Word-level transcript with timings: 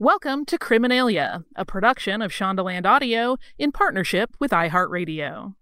Welcome 0.00 0.44
to 0.46 0.58
Criminalia, 0.58 1.44
a 1.54 1.64
production 1.64 2.20
of 2.20 2.32
Shondaland 2.32 2.84
Audio 2.84 3.36
in 3.60 3.70
partnership 3.70 4.34
with 4.40 4.50
iHeartRadio. 4.50 5.54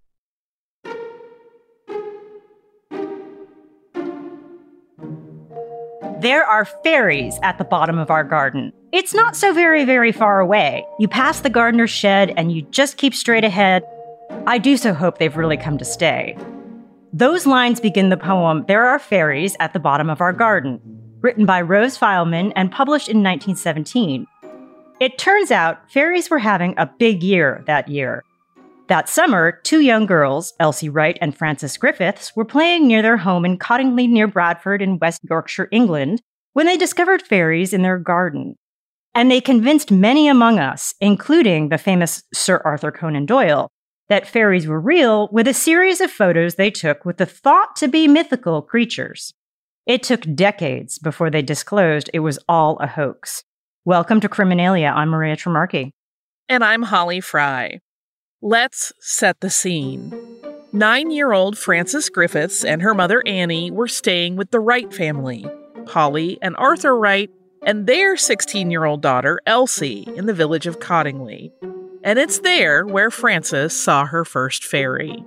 There 6.23 6.47
are 6.47 6.65
fairies 6.65 7.39
at 7.43 7.59
the 7.59 7.65
bottom 7.65 7.99
of 7.99 8.11
our 8.11 8.25
garden. 8.25 8.73
It's 8.91 9.13
not 9.13 9.37
so 9.37 9.53
very, 9.53 9.85
very 9.85 10.13
far 10.13 10.41
away. 10.41 10.87
You 10.99 11.09
pass 11.09 11.41
the 11.41 11.51
gardener's 11.51 11.91
shed 11.91 12.33
and 12.35 12.51
you 12.51 12.63
just 12.63 12.97
keep 12.97 13.15
straight 13.15 13.45
ahead. 13.45 13.83
I 14.47 14.57
do 14.57 14.79
so 14.79 14.95
hope 14.95 15.19
they've 15.19 15.37
really 15.37 15.59
come 15.59 15.77
to 15.77 15.85
stay. 15.85 16.39
Those 17.13 17.45
lines 17.47 17.81
begin 17.81 18.09
the 18.09 18.17
poem 18.17 18.65
There 18.67 18.87
Are 18.87 18.99
Fairies 18.99 19.59
at 19.61 19.75
the 19.75 19.79
Bottom 19.79 20.09
of 20.09 20.23
Our 20.23 20.33
Garden, 20.33 20.81
written 21.23 21.47
by 21.47 21.61
Rose 21.61 21.97
Fyleman 21.97 22.53
and 22.57 22.71
published 22.71 23.09
in 23.09 23.23
1917. 23.23 24.27
It 25.01 25.19
turns 25.19 25.51
out 25.51 25.91
fairies 25.91 26.29
were 26.29 26.39
having 26.39 26.75
a 26.77 26.91
big 26.99 27.23
year 27.23 27.63
that 27.67 27.89
year. 27.89 28.25
That 28.89 29.09
summer, 29.09 29.53
two 29.63 29.81
young 29.81 30.07
girls, 30.07 30.53
Elsie 30.61 30.89
Wright 30.89 31.17
and 31.21 31.37
Frances 31.37 31.77
Griffiths, 31.77 32.37
were 32.37 32.45
playing 32.45 32.87
near 32.87 33.01
their 33.01 33.17
home 33.17 33.45
in 33.45 33.59
Cottingley 33.59 34.09
near 34.09 34.27
Bradford 34.27 34.83
in 34.83 34.99
West 34.99 35.21
Yorkshire, 35.29 35.69
England, 35.71 36.21
when 36.53 36.67
they 36.67 36.77
discovered 36.77 37.23
fairies 37.23 37.73
in 37.73 37.83
their 37.83 37.99
garden. 37.99 38.57
And 39.15 39.31
they 39.31 39.41
convinced 39.41 39.91
many 39.91 40.29
among 40.29 40.59
us, 40.59 40.95
including 41.01 41.69
the 41.69 41.79
famous 41.79 42.23
Sir 42.35 42.61
Arthur 42.65 42.91
Conan 42.91 43.27
Doyle, 43.27 43.71
that 44.09 44.27
fairies 44.27 44.67
were 44.67 44.81
real 44.81 45.29
with 45.33 45.49
a 45.49 45.55
series 45.55 46.01
of 46.01 46.11
photos 46.11 46.57
they 46.57 46.71
took 46.71 47.05
with 47.05 47.17
the 47.17 47.27
thought 47.27 47.77
to 47.77 47.89
be 47.89 48.09
mythical 48.09 48.61
creatures. 48.63 49.33
It 49.85 50.05
took 50.05 50.23
decades 50.37 51.01
before 51.01 51.29
they 51.29 51.43
disclosed 51.43 52.09
it 52.15 52.21
was 52.21 52.39
all 52.49 52.77
a 52.79 52.87
hoax. 52.87 53.43
Welcome 53.85 54.21
to 54.21 54.29
Criminalia. 54.29 54.93
I'm 54.95 55.09
Maria 55.09 55.35
Trimarchi. 55.35 55.91
And 56.49 56.63
I'm 56.63 56.83
Holly 56.83 57.21
Frey. 57.21 57.81
Let's 58.41 58.93
set 59.01 59.41
the 59.41 59.51
scene. 59.51 60.15
Nine 60.73 61.11
year 61.11 61.33
old 61.33 61.59
Frances 61.59 62.09
Griffiths 62.11 62.65
and 62.65 62.81
her 62.81 62.95
mother 62.95 63.25
Annie 63.27 63.73
were 63.73 63.89
staying 63.89 64.37
with 64.37 64.53
the 64.53 64.61
Wright 64.61 64.95
family, 64.95 65.45
Polly 65.87 66.39
and 66.41 66.55
Arthur 66.59 66.97
Wright, 66.97 67.31
and 67.65 67.89
their 67.89 68.17
16 68.17 68.71
year 68.71 68.85
old 68.85 69.03
daughter 69.03 69.41
Elsie 69.47 70.07
in 70.15 70.27
the 70.27 70.35
village 70.35 70.69
of 70.69 70.79
Cottingley. 70.79 71.51
And 72.05 72.21
it's 72.21 72.39
there 72.39 72.87
where 72.87 73.11
Frances 73.11 73.73
saw 73.83 74.07
her 74.07 74.25
first 74.25 74.63
fairy. 74.63 75.25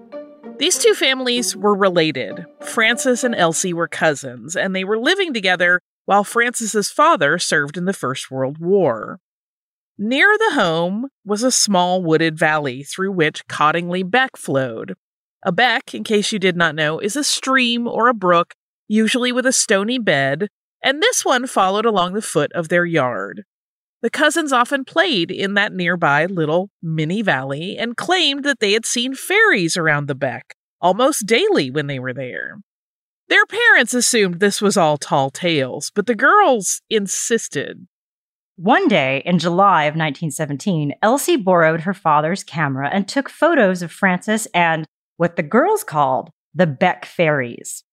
These 0.57 0.77
two 0.77 0.93
families 0.93 1.55
were 1.55 1.75
related. 1.75 2.45
Frances 2.61 3.23
and 3.23 3.35
Elsie 3.35 3.73
were 3.73 3.89
cousins, 3.89 4.55
and 4.55 4.73
they 4.73 4.85
were 4.85 4.97
living 4.97 5.33
together 5.33 5.81
while 6.05 6.23
Frances's 6.23 6.89
father 6.89 7.37
served 7.37 7.77
in 7.77 7.85
the 7.85 7.93
First 7.93 8.31
World 8.31 8.57
War. 8.57 9.19
Near 9.97 10.37
the 10.37 10.55
home 10.55 11.07
was 11.25 11.43
a 11.43 11.51
small 11.51 12.01
wooded 12.01 12.37
valley 12.37 12.83
through 12.83 13.11
which 13.11 13.47
Cottingley 13.47 14.09
Beck 14.09 14.37
flowed. 14.37 14.95
A 15.43 15.51
beck, 15.51 15.93
in 15.93 16.03
case 16.03 16.31
you 16.31 16.39
did 16.39 16.55
not 16.55 16.75
know, 16.75 16.99
is 16.99 17.15
a 17.15 17.23
stream 17.23 17.87
or 17.87 18.07
a 18.07 18.13
brook, 18.13 18.53
usually 18.87 19.31
with 19.31 19.45
a 19.45 19.51
stony 19.51 19.99
bed, 19.99 20.47
and 20.81 21.01
this 21.01 21.25
one 21.25 21.47
followed 21.47 21.85
along 21.85 22.13
the 22.13 22.21
foot 22.21 22.51
of 22.53 22.69
their 22.69 22.85
yard. 22.85 23.43
The 24.05 24.11
cousins 24.11 24.53
often 24.53 24.85
played 24.85 25.31
in 25.31 25.55
that 25.55 25.73
nearby 25.73 26.27
little 26.27 26.69
mini 26.79 27.23
valley 27.23 27.75
and 27.75 27.97
claimed 27.97 28.43
that 28.43 28.59
they 28.59 28.73
had 28.73 28.85
seen 28.85 29.15
fairies 29.15 29.75
around 29.75 30.07
the 30.07 30.13
beck 30.13 30.53
almost 30.79 31.25
daily 31.25 31.71
when 31.71 31.87
they 31.87 31.97
were 31.97 32.13
there. 32.13 32.59
Their 33.29 33.47
parents 33.47 33.95
assumed 33.95 34.39
this 34.39 34.61
was 34.61 34.77
all 34.77 34.97
tall 34.97 35.31
tales, 35.31 35.91
but 35.95 36.05
the 36.05 36.13
girls 36.13 36.83
insisted. 36.87 37.87
One 38.57 38.87
day 38.87 39.23
in 39.25 39.39
July 39.39 39.85
of 39.85 39.95
1917, 39.95 40.93
Elsie 41.01 41.35
borrowed 41.35 41.81
her 41.81 41.95
father's 41.95 42.43
camera 42.43 42.91
and 42.93 43.07
took 43.07 43.27
photos 43.27 43.81
of 43.81 43.91
Frances 43.91 44.47
and 44.53 44.85
what 45.17 45.35
the 45.35 45.41
girls 45.41 45.83
called 45.83 46.29
the 46.53 46.67
Beck 46.67 47.05
Fairies. 47.05 47.83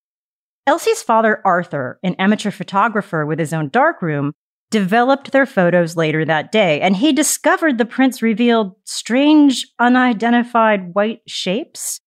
Elsie's 0.66 1.02
father, 1.02 1.40
Arthur, 1.42 1.98
an 2.02 2.16
amateur 2.16 2.50
photographer 2.50 3.24
with 3.24 3.38
his 3.38 3.54
own 3.54 3.70
darkroom, 3.70 4.34
developed 4.72 5.30
their 5.30 5.46
photos 5.46 5.96
later 5.96 6.24
that 6.24 6.50
day, 6.50 6.80
and 6.80 6.96
he 6.96 7.12
discovered 7.12 7.78
the 7.78 7.84
prints 7.84 8.22
revealed 8.22 8.74
strange, 8.84 9.68
unidentified 9.78 10.94
white 10.94 11.20
shapes. 11.28 12.00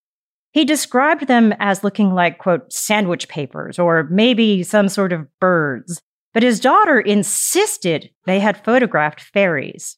He 0.51 0.65
described 0.65 1.27
them 1.27 1.53
as 1.59 1.83
looking 1.83 2.13
like, 2.13 2.39
quote, 2.39 2.73
sandwich 2.73 3.29
papers 3.29 3.79
or 3.79 4.07
maybe 4.11 4.63
some 4.63 4.89
sort 4.89 5.13
of 5.13 5.27
birds. 5.39 6.01
But 6.33 6.43
his 6.43 6.59
daughter 6.59 6.99
insisted 6.99 8.09
they 8.25 8.41
had 8.41 8.63
photographed 8.63 9.21
fairies. 9.21 9.97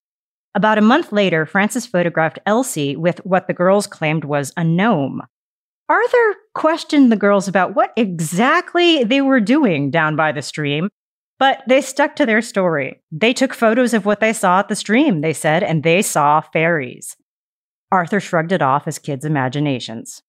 About 0.54 0.78
a 0.78 0.82
month 0.82 1.12
later, 1.12 1.46
Frances 1.46 1.86
photographed 1.86 2.40
Elsie 2.46 2.96
with 2.96 3.20
what 3.26 3.48
the 3.48 3.54
girls 3.54 3.88
claimed 3.88 4.26
was 4.26 4.52
a 4.58 4.64
gnome. 4.64 5.22
Arthur 5.90 6.36
questioned 6.54 7.12
the 7.12 7.16
girls 7.16 7.48
about 7.48 7.76
what 7.76 7.94
exactly 7.96 9.04
they 9.04 9.22
were 9.22 9.40
doing 9.40 9.90
down 9.90 10.16
by 10.16 10.32
the 10.32 10.42
stream, 10.42 10.90
but 11.40 11.64
they 11.68 11.82
stuck 11.82 12.16
to 12.16 12.26
their 12.26 12.42
story. 12.42 13.02
They 13.12 13.34
took 13.34 13.54
photos 13.54 13.94
of 13.94 14.06
what 14.06 14.20
they 14.20 14.34
saw 14.34 14.60
at 14.60 14.70
the 14.70 14.76
stream, 14.76 15.22
they 15.22 15.34
said, 15.34 15.64
and 15.64 15.84
they 15.84 16.02
saw 16.02 16.42
fairies. 16.42 17.16
Arthur 17.92 18.20
shrugged 18.20 18.52
it 18.52 18.62
off 18.62 18.88
as 18.88 19.00
kids' 19.00 19.26
imaginations. 19.26 20.24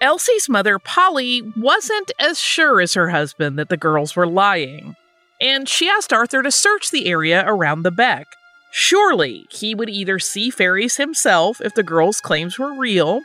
Elsie's 0.00 0.48
mother, 0.48 0.78
Polly, 0.78 1.42
wasn't 1.56 2.12
as 2.20 2.38
sure 2.38 2.80
as 2.80 2.94
her 2.94 3.10
husband 3.10 3.58
that 3.58 3.70
the 3.70 3.78
girls 3.78 4.14
were 4.14 4.26
lying, 4.26 4.94
and 5.40 5.68
she 5.68 5.88
asked 5.88 6.12
Arthur 6.12 6.42
to 6.42 6.50
search 6.50 6.90
the 6.90 7.06
area 7.06 7.42
around 7.46 7.82
the 7.82 7.90
beck. 7.90 8.26
Surely 8.72 9.46
he 9.50 9.74
would 9.74 9.88
either 9.88 10.18
see 10.18 10.50
fairies 10.50 10.98
himself 10.98 11.62
if 11.62 11.74
the 11.74 11.82
girls' 11.82 12.20
claims 12.20 12.58
were 12.58 12.78
real, 12.78 13.22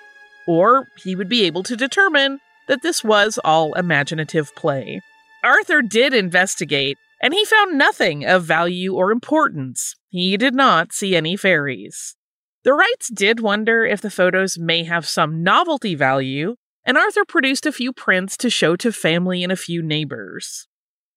or 0.47 0.88
he 1.03 1.13
would 1.13 1.27
be 1.27 1.44
able 1.44 1.63
to 1.63 1.75
determine 1.75 2.39
that 2.69 2.81
this 2.81 3.03
was 3.03 3.38
all 3.44 3.74
imaginative 3.74 4.56
play. 4.56 5.01
Arthur 5.43 5.81
did 5.81 6.13
investigate, 6.13 6.97
and 7.21 7.33
he 7.33 7.45
found 7.45 7.77
nothing 7.77 8.25
of 8.25 8.43
value 8.43 8.93
or 8.93 9.11
importance. 9.11 9.95
He 10.09 10.38
did 10.38 10.53
not 10.53 10.93
see 10.93 11.15
any 11.15 11.35
fairies. 11.35 12.15
The 12.63 12.73
Wrights 12.73 13.09
did 13.09 13.39
wonder 13.39 13.85
if 13.85 14.01
the 14.01 14.11
photos 14.11 14.59
may 14.59 14.83
have 14.83 15.07
some 15.07 15.41
novelty 15.41 15.95
value, 15.95 16.55
and 16.85 16.97
Arthur 16.97 17.25
produced 17.25 17.65
a 17.65 17.71
few 17.71 17.91
prints 17.91 18.38
to 18.38 18.49
show 18.49 18.75
to 18.75 18.91
family 18.91 19.43
and 19.43 19.51
a 19.51 19.55
few 19.55 19.81
neighbors. 19.81 20.67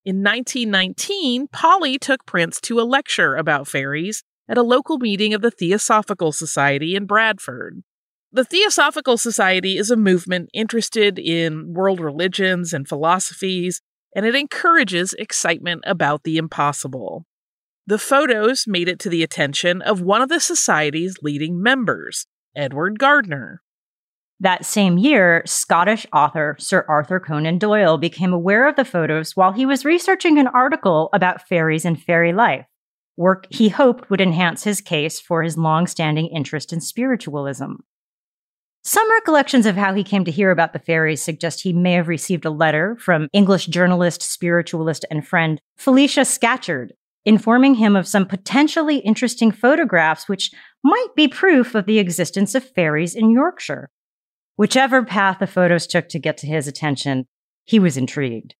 In 0.05 0.23
1919, 0.23 1.49
Polly 1.49 1.99
took 1.99 2.26
Prince 2.26 2.61
to 2.62 2.81
a 2.81 2.82
lecture 2.82 3.37
about 3.37 3.69
fairies 3.69 4.23
at 4.49 4.59
a 4.59 4.62
local 4.62 4.99
meeting 4.99 5.32
of 5.32 5.41
the 5.41 5.50
Theosophical 5.50 6.32
Society 6.32 6.94
in 6.94 7.06
Bradford. 7.06 7.82
The 8.31 8.44
Theosophical 8.44 9.17
Society 9.17 9.79
is 9.79 9.91
a 9.91 9.97
movement 9.97 10.50
interested 10.53 11.19
in 11.19 11.73
world 11.73 12.00
religions 12.00 12.75
and 12.75 12.88
philosophies, 12.88 13.81
and 14.14 14.25
it 14.25 14.34
encourages 14.34 15.14
excitement 15.14 15.82
about 15.87 16.22
the 16.22 16.37
impossible. 16.37 17.26
The 17.87 17.99
photos 17.99 18.64
made 18.66 18.88
it 18.88 18.99
to 19.00 19.11
the 19.11 19.22
attention 19.22 19.82
of 19.82 20.00
one 20.00 20.22
of 20.22 20.28
the 20.28 20.40
Society's 20.40 21.16
leading 21.20 21.62
members, 21.62 22.26
Edward 22.56 22.99
Gardner. 22.99 23.61
That 24.40 24.64
same 24.64 24.99
year, 24.99 25.43
Scottish 25.46 26.06
author 26.12 26.56
Sir 26.58 26.84
Arthur 26.88 27.20
Conan 27.20 27.58
Doyle 27.58 27.99
became 27.99 28.32
aware 28.32 28.69
of 28.69 28.76
the 28.76 28.84
photos 28.84 29.37
while 29.37 29.52
he 29.52 29.66
was 29.66 29.84
researching 29.84 30.38
an 30.38 30.49
article 30.49 31.08
about 31.12 31.46
fairies 31.46 31.84
and 31.84 32.00
fairy 32.00 32.32
life, 32.32 32.66
work 33.16 33.46
he 33.50 33.69
hoped 33.69 34.11
would 34.11 34.20
enhance 34.20 34.64
his 34.64 34.81
case 34.81 35.20
for 35.20 35.43
his 35.43 35.58
long 35.58 35.87
standing 35.87 36.26
interest 36.28 36.72
in 36.72 36.81
spiritualism. 36.81 37.75
Some 38.87 39.11
recollections 39.11 39.65
of 39.65 39.77
how 39.77 39.95
he 39.95 40.05
came 40.05 40.27
to 40.27 40.31
hear 40.31 40.51
about 40.51 40.75
the 40.75 40.79
fairies 40.79 41.23
suggest 41.23 41.63
he 41.63 41.73
may 41.73 41.95
have 41.95 42.07
received 42.07 42.45
a 42.45 42.51
letter 42.51 42.97
from 43.01 43.29
English 43.33 43.67
journalist, 43.69 44.21
spiritualist, 44.21 45.07
and 45.11 45.27
friend 45.27 45.59
Felicia 45.79 46.21
Scatcherd, 46.21 46.91
informing 47.25 47.77
him 47.77 47.97
of 47.97 48.07
some 48.07 48.27
potentially 48.27 48.99
interesting 48.99 49.51
photographs 49.51 50.29
which 50.29 50.51
might 50.83 51.09
be 51.17 51.27
proof 51.27 51.75
of 51.75 51.87
the 51.87 51.99
existence 51.99 52.55
of 52.55 52.63
fairies 52.63 53.15
in 53.15 53.31
Yorkshire. 53.31 53.89
Whichever 54.57 55.03
path 55.03 55.39
the 55.41 55.47
photos 55.47 55.87
took 55.87 56.11
to 56.11 56.19
get 56.19 56.37
to 56.39 56.47
his 56.47 56.69
attention, 56.69 57.27
he 57.65 57.79
was 57.79 57.97
intrigued. 57.97 58.55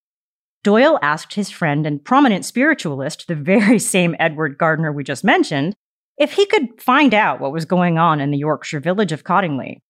Doyle 0.63 0.99
asked 1.03 1.35
his 1.35 1.51
friend 1.51 1.87
and 1.87 2.03
prominent 2.03 2.47
spiritualist, 2.47 3.29
the 3.29 3.35
very 3.35 3.79
same 3.79 4.17
Edward 4.19 4.57
Gardner 4.57 4.91
we 4.91 5.05
just 5.05 5.23
mentioned, 5.23 5.77
if 6.17 6.33
he 6.33 6.47
could 6.47 6.81
find 6.81 7.13
out 7.13 7.41
what 7.41 7.53
was 7.53 7.67
going 7.67 7.99
on 7.99 8.23
in 8.23 8.31
the 8.31 8.39
Yorkshire 8.39 8.81
village 8.81 9.13
of 9.13 9.25
Cottingley. 9.25 9.83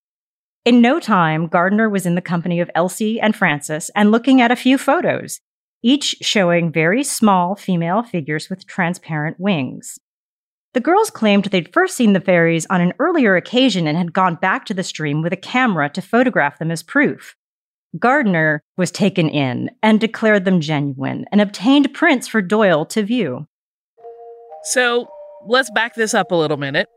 In 0.65 0.81
no 0.81 0.99
time, 0.99 1.47
Gardner 1.47 1.91
was 1.91 2.07
in 2.07 2.15
the 2.15 2.23
company 2.23 2.59
of 2.59 2.71
Elsie 2.75 3.21
and 3.21 3.37
Frances 3.37 3.91
and 3.95 4.11
looking 4.11 4.41
at 4.41 4.51
a 4.51 4.57
few 4.57 4.79
photos, 4.79 5.41
each 5.83 6.17
showing 6.23 6.73
very 6.73 7.05
small 7.05 7.55
female 7.55 8.03
figures 8.03 8.49
with 8.49 8.67
transparent 8.67 9.39
wings. 9.39 9.99
The 10.73 10.81
girls 10.81 11.11
claimed 11.11 11.45
they'd 11.45 11.73
first 11.73 11.97
seen 11.97 12.15
the 12.15 12.21
fairies 12.21 12.67
on 12.71 12.81
an 12.81 12.95
earlier 12.99 13.37
occasion 13.37 13.87
and 13.87 13.99
had 13.99 14.15
gone 14.15 14.37
back 14.37 14.65
to 14.67 14.75
the 14.75 14.83
stream 14.83 15.21
with 15.21 15.35
a 15.35 15.37
camera 15.37 15.91
to 15.91 16.01
photograph 16.01 16.59
them 16.59 16.71
as 16.71 16.83
proof. 16.83 17.37
Gardner 17.99 18.63
was 18.79 18.91
taken 18.91 19.29
in 19.29 19.71
and 19.83 20.01
declared 20.01 20.47
them 20.47 20.63
genuine 20.63 21.27
and 21.31 21.43
obtained 21.43 21.93
prints 21.93 22.27
for 22.27 22.41
Doyle 22.41 22.87
to 22.87 23.03
view. 23.03 23.47
So 24.65 25.09
let's 25.47 25.71
back 25.71 25.95
this 25.95 26.15
up 26.15 26.33
a 26.33 26.35
little 26.35 26.57
minute. 26.57 26.89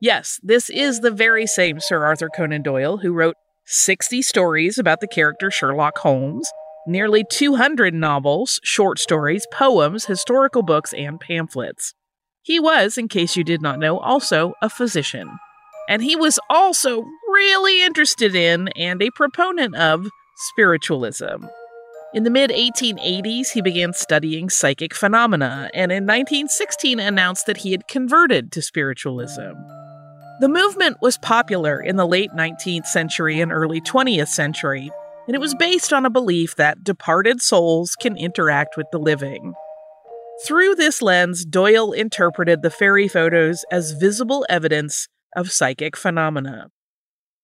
Yes, 0.00 0.38
this 0.42 0.68
is 0.68 1.00
the 1.00 1.10
very 1.10 1.46
same 1.46 1.80
Sir 1.80 2.04
Arthur 2.04 2.28
Conan 2.28 2.62
Doyle 2.62 2.98
who 2.98 3.12
wrote 3.12 3.36
60 3.64 4.22
stories 4.22 4.78
about 4.78 5.00
the 5.00 5.08
character 5.08 5.50
Sherlock 5.50 5.98
Holmes, 5.98 6.48
nearly 6.86 7.24
200 7.30 7.94
novels, 7.94 8.60
short 8.62 8.98
stories, 8.98 9.46
poems, 9.52 10.04
historical 10.04 10.62
books, 10.62 10.92
and 10.92 11.18
pamphlets. 11.18 11.94
He 12.42 12.60
was, 12.60 12.96
in 12.98 13.08
case 13.08 13.36
you 13.36 13.42
did 13.42 13.62
not 13.62 13.78
know, 13.78 13.98
also 13.98 14.52
a 14.62 14.68
physician. 14.68 15.28
And 15.88 16.02
he 16.02 16.14
was 16.14 16.38
also 16.50 17.02
really 17.28 17.82
interested 17.82 18.34
in 18.34 18.68
and 18.76 19.02
a 19.02 19.10
proponent 19.10 19.74
of 19.76 20.08
spiritualism. 20.52 21.46
In 22.14 22.22
the 22.22 22.30
mid 22.30 22.50
1880s, 22.50 23.48
he 23.48 23.62
began 23.62 23.92
studying 23.92 24.48
psychic 24.48 24.94
phenomena, 24.94 25.70
and 25.74 25.90
in 25.90 26.04
1916 26.04 27.00
announced 27.00 27.46
that 27.46 27.58
he 27.58 27.72
had 27.72 27.88
converted 27.88 28.52
to 28.52 28.62
spiritualism. 28.62 29.54
The 30.38 30.48
movement 30.48 30.98
was 31.00 31.16
popular 31.16 31.80
in 31.80 31.96
the 31.96 32.06
late 32.06 32.30
19th 32.32 32.84
century 32.86 33.40
and 33.40 33.50
early 33.50 33.80
20th 33.80 34.28
century, 34.28 34.90
and 35.26 35.34
it 35.34 35.40
was 35.40 35.54
based 35.54 35.94
on 35.94 36.04
a 36.04 36.10
belief 36.10 36.56
that 36.56 36.84
departed 36.84 37.40
souls 37.40 37.96
can 37.96 38.18
interact 38.18 38.76
with 38.76 38.86
the 38.92 38.98
living. 38.98 39.54
Through 40.46 40.74
this 40.74 41.00
lens, 41.00 41.46
Doyle 41.46 41.92
interpreted 41.92 42.60
the 42.60 42.70
fairy 42.70 43.08
photos 43.08 43.64
as 43.70 43.92
visible 43.92 44.44
evidence 44.50 45.08
of 45.34 45.50
psychic 45.50 45.96
phenomena. 45.96 46.68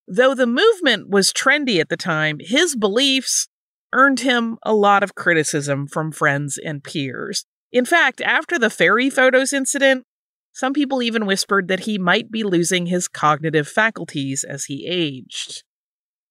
Though 0.07 0.35
the 0.35 0.47
movement 0.47 1.09
was 1.09 1.33
trendy 1.33 1.81
at 1.81 1.89
the 1.89 1.97
time, 1.97 2.39
his 2.41 2.77
beliefs 2.77 3.49
earned 3.95 4.21
him 4.21 4.59
a 4.65 4.75
lot 4.75 5.03
of 5.03 5.15
criticism 5.15 5.87
from 5.87 6.13
friends 6.13 6.59
and 6.63 6.85
peers. 6.85 7.47
In 7.73 7.87
fact, 7.87 8.21
after 8.21 8.59
the 8.59 8.69
fairy 8.69 9.09
photos 9.09 9.55
incident, 9.55 10.05
some 10.53 10.73
people 10.73 11.03
even 11.03 11.27
whispered 11.27 11.69
that 11.69 11.81
he 11.81 11.99
might 11.99 12.31
be 12.31 12.43
losing 12.43 12.87
his 12.87 13.09
cognitive 13.09 13.67
faculties 13.67 14.45
as 14.45 14.65
he 14.67 14.87
aged. 14.87 15.65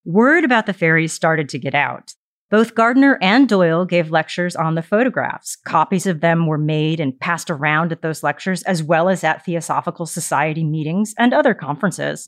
Word 0.06 0.44
about 0.44 0.66
the 0.66 0.74
fairies 0.74 1.14
started 1.14 1.50
to 1.50 1.60
get 1.60 1.76
out. 1.76 2.14
Both 2.50 2.76
Gardner 2.76 3.18
and 3.22 3.48
Doyle 3.48 3.86
gave 3.86 4.12
lectures 4.12 4.58
on 4.58 4.76
the 4.76 4.82
photographs. 4.82 5.56
Copies 5.66 6.06
of 6.06 6.20
them 6.20 6.48
were 6.48 6.58
made 6.58 7.00
and 7.00 7.18
passed 7.18 7.50
around 7.50 7.94
at 7.94 8.02
those 8.02 8.24
lectures, 8.24 8.62
as 8.64 8.84
well 8.84 9.08
as 9.08 9.24
at 9.24 9.46
Theosophical 9.46 10.06
Society 10.06 10.66
meetings 10.66 11.16
and 11.18 11.34
other 11.34 11.54
conferences. 11.54 12.28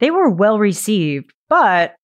They 0.00 0.10
were 0.10 0.28
well 0.28 0.58
received, 0.58 1.32
but 1.48 1.94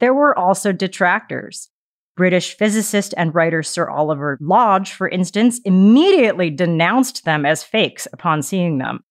there 0.00 0.12
were 0.12 0.36
also 0.36 0.72
detractors. 0.72 1.70
British 2.18 2.56
physicist 2.56 3.14
and 3.16 3.32
writer 3.32 3.62
Sir 3.62 3.88
Oliver 3.88 4.36
Lodge, 4.40 4.92
for 4.92 5.08
instance, 5.08 5.60
immediately 5.64 6.50
denounced 6.50 7.24
them 7.24 7.46
as 7.46 7.62
fakes 7.62 8.08
upon 8.12 8.42
seeing 8.42 8.78
them. 8.78 9.04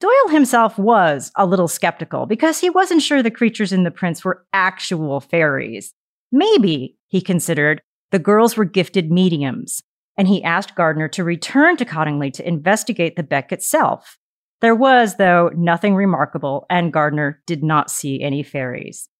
Doyle 0.00 0.28
himself 0.30 0.78
was 0.78 1.30
a 1.36 1.44
little 1.44 1.68
skeptical 1.68 2.24
because 2.24 2.58
he 2.58 2.70
wasn't 2.70 3.02
sure 3.02 3.22
the 3.22 3.30
creatures 3.30 3.74
in 3.74 3.84
the 3.84 3.90
prints 3.90 4.24
were 4.24 4.46
actual 4.54 5.20
fairies. 5.20 5.92
Maybe, 6.32 6.96
he 7.08 7.20
considered, 7.20 7.82
the 8.10 8.18
girls 8.18 8.56
were 8.56 8.64
gifted 8.64 9.12
mediums, 9.12 9.82
and 10.16 10.26
he 10.26 10.42
asked 10.42 10.74
Gardner 10.74 11.08
to 11.08 11.22
return 11.22 11.76
to 11.76 11.84
Cottingley 11.84 12.32
to 12.32 12.48
investigate 12.48 13.16
the 13.16 13.22
Beck 13.22 13.52
itself. 13.52 14.16
There 14.62 14.74
was, 14.74 15.16
though, 15.16 15.50
nothing 15.54 15.94
remarkable, 15.94 16.64
and 16.70 16.90
Gardner 16.90 17.42
did 17.46 17.62
not 17.62 17.90
see 17.90 18.22
any 18.22 18.42
fairies. 18.42 19.10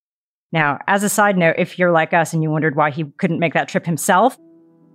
Now, 0.52 0.78
as 0.88 1.02
a 1.04 1.08
side 1.08 1.38
note, 1.38 1.56
if 1.58 1.78
you're 1.78 1.92
like 1.92 2.12
us 2.12 2.32
and 2.32 2.42
you 2.42 2.50
wondered 2.50 2.74
why 2.74 2.90
he 2.90 3.04
couldn't 3.18 3.38
make 3.38 3.54
that 3.54 3.68
trip 3.68 3.86
himself, 3.86 4.36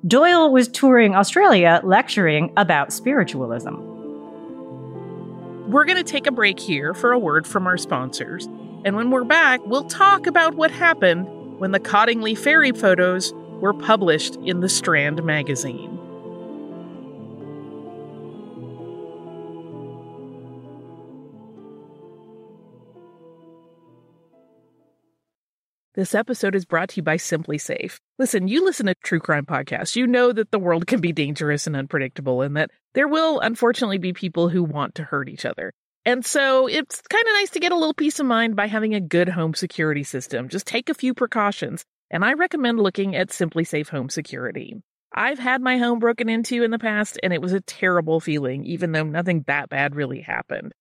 Doyle 0.05 0.51
was 0.51 0.67
touring 0.67 1.15
Australia 1.15 1.79
lecturing 1.83 2.53
about 2.57 2.91
spiritualism. 2.91 3.73
We're 5.67 5.85
going 5.85 5.97
to 5.97 6.03
take 6.03 6.27
a 6.27 6.31
break 6.31 6.59
here 6.59 6.93
for 6.93 7.11
a 7.11 7.17
word 7.17 7.47
from 7.47 7.65
our 7.65 7.77
sponsors. 7.77 8.45
And 8.83 8.95
when 8.95 9.09
we're 9.09 9.23
back, 9.23 9.61
we'll 9.65 9.85
talk 9.85 10.27
about 10.27 10.55
what 10.55 10.69
happened 10.69 11.59
when 11.59 11.71
the 11.71 11.79
Cottingley 11.79 12.37
fairy 12.37 12.71
photos 12.71 13.33
were 13.61 13.73
published 13.73 14.35
in 14.43 14.59
the 14.59 14.69
Strand 14.69 15.23
magazine. 15.23 15.97
This 25.95 26.13
episode 26.13 26.55
is 26.55 26.65
brought 26.65 26.89
to 26.89 26.97
you 26.97 27.03
by 27.03 27.15
SimpliSafe. 27.15 28.01
Listen, 28.19 28.49
you 28.49 28.65
listen 28.65 28.87
to 28.87 28.95
true 28.95 29.21
crime 29.21 29.45
podcasts. 29.45 29.95
You 29.95 30.07
know 30.07 30.33
that 30.33 30.51
the 30.51 30.59
world 30.59 30.87
can 30.87 30.99
be 30.99 31.13
dangerous 31.13 31.67
and 31.67 31.75
unpredictable, 31.77 32.41
and 32.41 32.57
that 32.57 32.71
there 32.95 33.07
will 33.07 33.39
unfortunately 33.39 33.97
be 33.97 34.11
people 34.11 34.49
who 34.49 34.61
want 34.61 34.95
to 34.95 35.05
hurt 35.05 35.29
each 35.29 35.45
other. 35.45 35.71
And 36.03 36.25
so 36.25 36.67
it's 36.67 37.01
kind 37.03 37.25
of 37.25 37.33
nice 37.35 37.51
to 37.51 37.61
get 37.61 37.71
a 37.71 37.77
little 37.77 37.93
peace 37.93 38.19
of 38.19 38.25
mind 38.25 38.57
by 38.57 38.67
having 38.67 38.93
a 38.93 38.99
good 38.99 39.29
home 39.29 39.53
security 39.53 40.03
system. 40.03 40.49
Just 40.49 40.67
take 40.67 40.89
a 40.89 40.93
few 40.93 41.13
precautions. 41.13 41.85
And 42.11 42.25
I 42.25 42.33
recommend 42.33 42.81
looking 42.81 43.15
at 43.15 43.29
SimpliSafe 43.29 43.87
Home 43.87 44.09
Security. 44.09 44.75
I've 45.13 45.39
had 45.39 45.61
my 45.61 45.77
home 45.77 45.99
broken 45.99 46.27
into 46.27 46.61
in 46.63 46.71
the 46.71 46.77
past, 46.77 47.17
and 47.23 47.31
it 47.31 47.41
was 47.41 47.53
a 47.53 47.61
terrible 47.61 48.19
feeling, 48.19 48.65
even 48.65 48.91
though 48.91 49.03
nothing 49.03 49.45
that 49.47 49.69
bad 49.69 49.95
really 49.95 50.19
happened. 50.19 50.73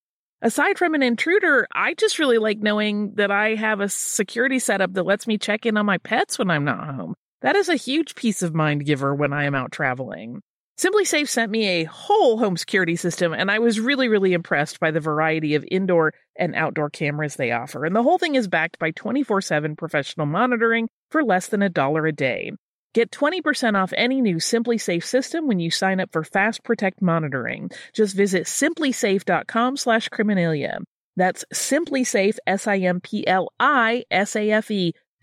Aside 0.45 0.77
from 0.77 0.93
an 0.93 1.03
intruder, 1.03 1.67
I 1.75 1.95
just 1.95 2.19
really 2.19 2.37
like 2.37 2.59
knowing 2.59 3.15
that 3.15 3.31
I 3.31 3.55
have 3.55 3.81
a 3.81 3.89
security 3.89 4.59
setup 4.59 4.93
that 4.93 5.07
lets 5.07 5.27
me 5.27 5.39
check 5.39 5.65
in 5.65 5.79
on 5.79 5.87
my 5.87 5.97
pets 5.97 6.39
when 6.39 6.51
I'm 6.51 6.67
not 6.67 6.85
home. 6.85 7.15
That 7.41 7.57
is 7.57 7.71
a 7.71 7.77
huge 7.77 8.15
peace 8.15 8.43
of 8.43 8.55
mind 8.55 8.85
giver 8.85 9.15
when 9.15 9.33
I 9.33 9.45
am 9.45 9.55
out 9.55 9.73
traveling. 9.73 10.43
SimpliSafe 10.79 11.29
sent 11.29 11.51
me 11.51 11.67
a 11.67 11.85
whole 11.85 12.37
home 12.37 12.59
security 12.59 12.95
system, 12.95 13.33
and 13.33 13.51
I 13.51 13.59
was 13.59 13.81
really, 13.81 14.09
really 14.09 14.35
impressed 14.35 14.81
by 14.81 14.91
the 14.91 15.01
variety 15.01 15.55
of 15.55 15.65
indoor 15.71 16.13
and 16.39 16.55
outdoor 16.55 16.91
cameras 16.91 17.37
they 17.37 17.53
offer. 17.53 17.87
And 17.87 17.97
the 17.97 18.03
whole 18.03 18.19
thing 18.19 18.35
is 18.35 18.47
backed 18.47 18.79
by 18.79 18.91
24 18.91 19.41
7 19.41 19.77
professional 19.77 20.27
monitoring 20.27 20.91
for 21.11 21.25
less 21.25 21.47
than 21.47 21.63
a 21.63 21.71
dollar 21.71 22.05
a 22.05 22.13
day. 22.13 22.53
Get 22.95 23.11
20% 23.11 23.75
off 23.75 23.93
any 23.97 24.23
new 24.23 24.37
SimpliSafe 24.37 25.05
system 25.05 25.47
when 25.47 25.61
you 25.61 25.71
sign 25.71 26.01
up 26.01 26.11
for 26.13 26.25
Fast 26.25 26.65
Protect 26.65 27.03
monitoring. 27.03 27.71
Just 27.93 28.17
visit 28.17 28.45
simplisafe.com 28.47 29.77
slash 29.77 30.09
criminalia. 30.09 30.79
That's 31.17 31.45
SimpliSafe, 31.53 32.39
S-I-M-P-L-I-S-A-F-E 32.47 32.95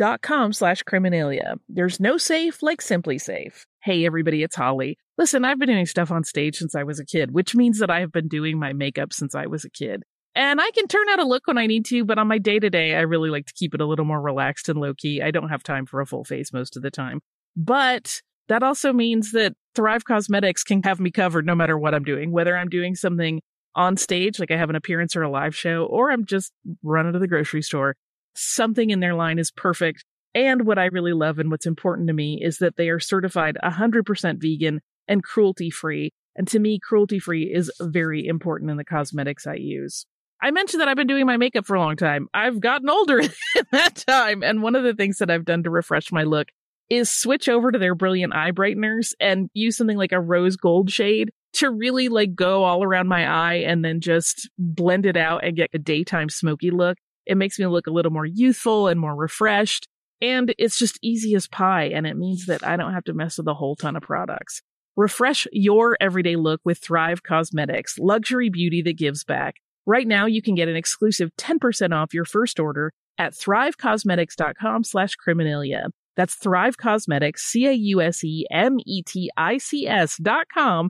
thrivecausemetics.com 0.02 0.54
slash 0.54 0.84
criminalia. 0.84 1.56
There's 1.70 2.00
no 2.00 2.18
safe 2.18 2.62
like 2.62 2.82
SimpliSafe. 2.82 3.66
Hey 3.84 4.06
everybody, 4.06 4.44
it's 4.44 4.56
Holly. 4.56 4.98
Listen, 5.18 5.46
I've 5.46 5.60
been 5.60 5.70
doing 5.70 5.86
stuff 5.86 6.12
on 6.12 6.24
stage 6.24 6.58
since 6.58 6.76
I 6.76 6.84
was 6.84 7.00
a 7.00 7.06
kid, 7.06 7.32
which 7.32 7.56
means 7.56 7.80
that 7.80 7.90
I 7.90 8.00
have 8.00 8.12
been 8.12 8.28
doing 8.28 8.60
my 8.60 8.74
makeup 8.74 9.14
since 9.14 9.36
I 9.36 9.48
was 9.48 9.66
a 9.66 9.70
kid. 9.70 10.04
And 10.34 10.62
I 10.62 10.72
can 10.72 10.88
turn 10.88 11.10
out 11.10 11.20
a 11.20 11.28
look 11.28 11.46
when 11.46 11.58
I 11.58 11.68
need 11.68 11.86
to, 11.88 12.06
but 12.06 12.18
on 12.18 12.28
my 12.28 12.38
day 12.38 12.58
to 12.58 12.70
day, 12.70 12.96
I 12.96 13.02
really 13.02 13.30
like 13.30 13.48
to 13.48 13.54
keep 13.54 13.74
it 13.74 13.82
a 13.82 13.86
little 13.86 14.06
more 14.06 14.22
relaxed 14.22 14.70
and 14.70 14.80
low 14.80 14.94
key. 14.94 15.22
I 15.22 15.32
don't 15.32 15.50
have 15.50 15.62
time 15.62 15.86
for 15.86 16.00
a 16.00 16.06
full 16.06 16.24
face 16.24 16.54
most 16.54 16.78
of 16.78 16.84
the 16.84 16.92
time. 16.92 17.20
But 17.56 18.22
that 18.48 18.64
also 18.64 18.94
means 18.94 19.32
that 19.32 19.54
Thrive 19.76 20.04
Causemetics 20.04 20.66
can 20.66 20.84
have 20.84 21.00
me 21.00 21.12
covered 21.12 21.46
no 21.46 21.56
matter 21.56 21.78
what 21.78 21.94
I'm 21.94 22.04
doing, 22.04 22.32
whether 22.32 22.58
I'm 22.58 22.70
doing 22.70 22.96
something 22.96 23.42
on 23.76 23.96
stage, 23.98 24.40
like 24.40 24.52
I 24.52 24.58
have 24.58 24.70
an 24.70 24.76
appearance 24.76 25.16
or 25.16 25.24
a 25.24 25.30
live 25.30 25.56
show, 25.56 25.86
or 25.86 26.12
I'm 26.12 26.26
just 26.26 26.52
running 26.84 27.14
to 27.14 27.20
the 27.20 27.28
grocery 27.28 27.62
store. 27.62 27.96
Something 28.36 28.90
in 28.90 29.00
their 29.00 29.16
line 29.16 29.40
is 29.40 29.52
perfect. 29.52 30.04
And 30.34 30.66
what 30.66 30.80
I 30.80 30.86
really 30.86 31.14
love 31.14 31.40
and 31.40 31.52
what's 31.52 31.66
important 31.66 32.08
to 32.08 32.14
me 32.14 32.42
is 32.42 32.58
that 32.58 32.78
they 32.78 32.90
are 32.90 33.00
certified 33.00 33.58
100% 33.64 34.42
vegan 34.42 34.82
and 35.08 35.24
cruelty 35.24 35.70
free. 35.70 36.12
And 36.36 36.48
to 36.50 36.60
me, 36.60 36.80
cruelty 36.80 37.20
free 37.20 37.52
is 37.54 37.72
very 37.82 38.26
important 38.26 38.72
in 38.72 38.78
the 38.78 38.86
cosmetics 38.86 39.46
I 39.46 39.56
use. 39.56 40.06
I 40.42 40.52
mentioned 40.52 40.82
that 40.82 40.88
I've 40.88 40.98
been 40.98 41.08
doing 41.08 41.26
my 41.26 41.38
makeup 41.38 41.66
for 41.68 41.76
a 41.76 41.80
long 41.80 41.98
time. 41.98 42.28
I've 42.34 42.60
gotten 42.60 42.90
older 42.90 43.20
in 43.20 43.30
that 43.72 43.96
time. 44.08 44.42
And 44.42 44.64
one 44.64 44.76
of 44.76 44.84
the 44.84 44.94
things 44.94 45.18
that 45.20 45.30
I've 45.30 45.46
done 45.46 45.64
to 45.64 45.70
refresh 45.70 46.12
my 46.12 46.24
look 46.24 46.48
is 46.92 47.10
switch 47.10 47.48
over 47.48 47.72
to 47.72 47.80
their 47.80 47.96
brilliant 47.96 48.36
eye 48.36 48.52
brighteners 48.52 49.14
and 49.18 49.50
use 49.54 49.78
something 49.78 49.98
like 49.98 50.12
a 50.12 50.20
rose 50.20 50.58
gold 50.58 50.92
shade 50.92 51.32
to 51.54 51.70
really 51.70 52.10
like 52.10 52.36
go 52.36 52.66
all 52.66 52.84
around 52.84 53.08
my 53.08 53.26
eye 53.26 53.64
and 53.66 53.84
then 53.84 54.02
just 54.02 54.50
blend 54.60 55.06
it 55.06 55.16
out 55.16 55.42
and 55.46 55.56
get 55.56 55.70
a 55.74 55.80
daytime 55.80 56.28
smoky 56.28 56.70
look. 56.70 56.98
It 57.26 57.38
makes 57.38 57.58
me 57.58 57.66
look 57.66 57.88
a 57.88 57.92
little 57.92 58.12
more 58.12 58.26
youthful 58.26 58.90
and 58.90 59.00
more 59.00 59.16
refreshed. 59.16 59.88
And 60.22 60.54
it's 60.58 60.78
just 60.78 61.00
easy 61.02 61.34
as 61.34 61.48
pie. 61.48 61.86
And 61.86 62.06
it 62.06 62.18
means 62.18 62.46
that 62.48 62.68
I 62.68 62.76
don't 62.76 62.94
have 62.94 63.06
to 63.06 63.14
mess 63.14 63.38
with 63.38 63.48
a 63.48 63.54
whole 63.54 63.78
ton 63.78 63.96
of 63.96 64.04
products. 64.04 64.62
Refresh 64.98 65.48
your 65.54 65.96
everyday 66.02 66.36
look 66.36 66.60
with 66.66 66.78
Thrive 66.78 67.24
Causemetics, 67.24 67.94
luxury 68.00 68.50
beauty 68.50 68.82
that 68.82 68.98
gives 68.98 69.24
back. 69.24 69.56
Right 69.86 70.06
now, 70.06 70.26
you 70.26 70.42
can 70.42 70.56
get 70.56 70.68
an 70.68 70.76
exclusive 70.76 71.32
10% 71.38 71.94
off 71.94 72.14
your 72.14 72.26
first 72.26 72.60
order 72.60 72.92
at 73.18 73.32
thrivecausemetics.com 73.32 74.84
slash 74.84 75.16
criminalia. 75.26 75.86
That's 76.16 76.36
Thrive 76.36 76.78
Causemetics, 76.78 77.40
C-A-U-S-E-M-E-T-I-C-S 77.40 80.18
dot 80.22 80.46
com 80.54 80.90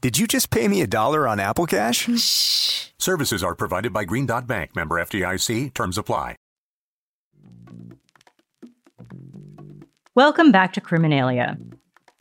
Did 0.00 0.16
you 0.16 0.28
just 0.28 0.50
pay 0.50 0.68
me 0.68 0.80
a 0.80 0.86
dollar 0.86 1.26
on 1.26 1.40
Apple 1.40 1.66
Cash? 1.66 2.08
Shh. 2.16 2.90
Services 3.00 3.42
are 3.42 3.56
provided 3.56 3.92
by 3.92 4.04
Green 4.04 4.26
Dot 4.26 4.46
Bank, 4.46 4.76
member 4.76 4.94
FDIC. 4.96 5.74
Terms 5.74 5.98
apply. 5.98 6.36
Welcome 10.14 10.52
back 10.52 10.72
to 10.74 10.80
Criminalia. 10.80 11.58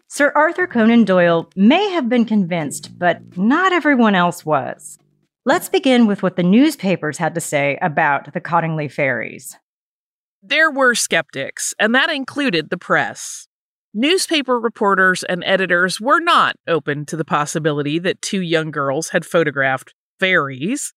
Sir 0.08 0.32
Arthur 0.36 0.66
Conan 0.66 1.04
Doyle 1.04 1.50
may 1.56 1.92
have 1.92 2.10
been 2.10 2.26
convinced, 2.26 2.98
but 2.98 3.38
not 3.38 3.74
everyone 3.74 4.16
else 4.16 4.44
was. 4.46 4.98
Let's 5.46 5.70
begin 5.70 6.08
with 6.08 6.24
what 6.24 6.36
the 6.36 6.44
newspapers 6.44 7.20
had 7.20 7.36
to 7.36 7.42
say 7.42 7.78
about 7.82 8.34
the 8.34 8.42
Cottingley 8.42 8.92
fairies. 8.92 9.56
There 10.42 10.72
were 10.72 10.96
skeptics, 10.96 11.74
and 11.80 11.94
that 11.94 12.10
included 12.10 12.70
the 12.70 12.78
press. 12.78 13.47
Newspaper 14.00 14.60
reporters 14.60 15.24
and 15.24 15.44
editors 15.44 16.00
were 16.00 16.20
not 16.20 16.56
open 16.68 17.04
to 17.08 17.16
the 17.16 17.26
possibility 17.26 17.98
that 17.98 18.22
two 18.22 18.44
young 18.44 18.70
girls 18.70 19.10
had 19.10 19.26
photographed 19.26 19.96
fairies. 20.20 20.94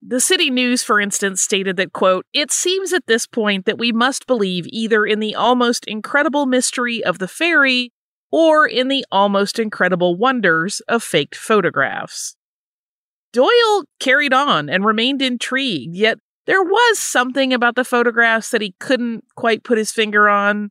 The 0.00 0.20
City 0.20 0.48
News, 0.48 0.84
for 0.84 1.00
instance, 1.00 1.42
stated 1.42 1.76
that, 1.76 1.92
quote, 1.92 2.24
it 2.32 2.52
seems 2.52 2.92
at 2.92 3.08
this 3.08 3.26
point 3.26 3.66
that 3.66 3.80
we 3.80 3.90
must 3.90 4.28
believe 4.28 4.64
either 4.68 5.04
in 5.04 5.18
the 5.18 5.34
almost 5.34 5.86
incredible 5.86 6.46
mystery 6.46 7.02
of 7.02 7.18
the 7.18 7.26
fairy 7.26 7.90
or 8.30 8.64
in 8.64 8.86
the 8.86 9.04
almost 9.10 9.58
incredible 9.58 10.14
wonders 10.14 10.78
of 10.86 11.02
faked 11.02 11.34
photographs. 11.34 12.36
Doyle 13.32 13.86
carried 13.98 14.32
on 14.32 14.68
and 14.70 14.84
remained 14.84 15.20
intrigued, 15.20 15.96
yet 15.96 16.18
there 16.46 16.62
was 16.62 17.00
something 17.00 17.52
about 17.52 17.74
the 17.74 17.82
photographs 17.82 18.50
that 18.50 18.62
he 18.62 18.76
couldn't 18.78 19.24
quite 19.34 19.64
put 19.64 19.78
his 19.78 19.90
finger 19.90 20.28
on, 20.28 20.70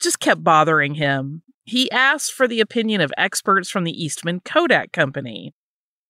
just 0.00 0.20
kept 0.20 0.42
bothering 0.42 0.94
him. 0.94 1.42
He 1.64 1.90
asked 1.90 2.32
for 2.32 2.48
the 2.48 2.60
opinion 2.60 3.00
of 3.00 3.12
experts 3.16 3.70
from 3.70 3.84
the 3.84 4.04
Eastman 4.04 4.40
Kodak 4.40 4.92
Company. 4.92 5.54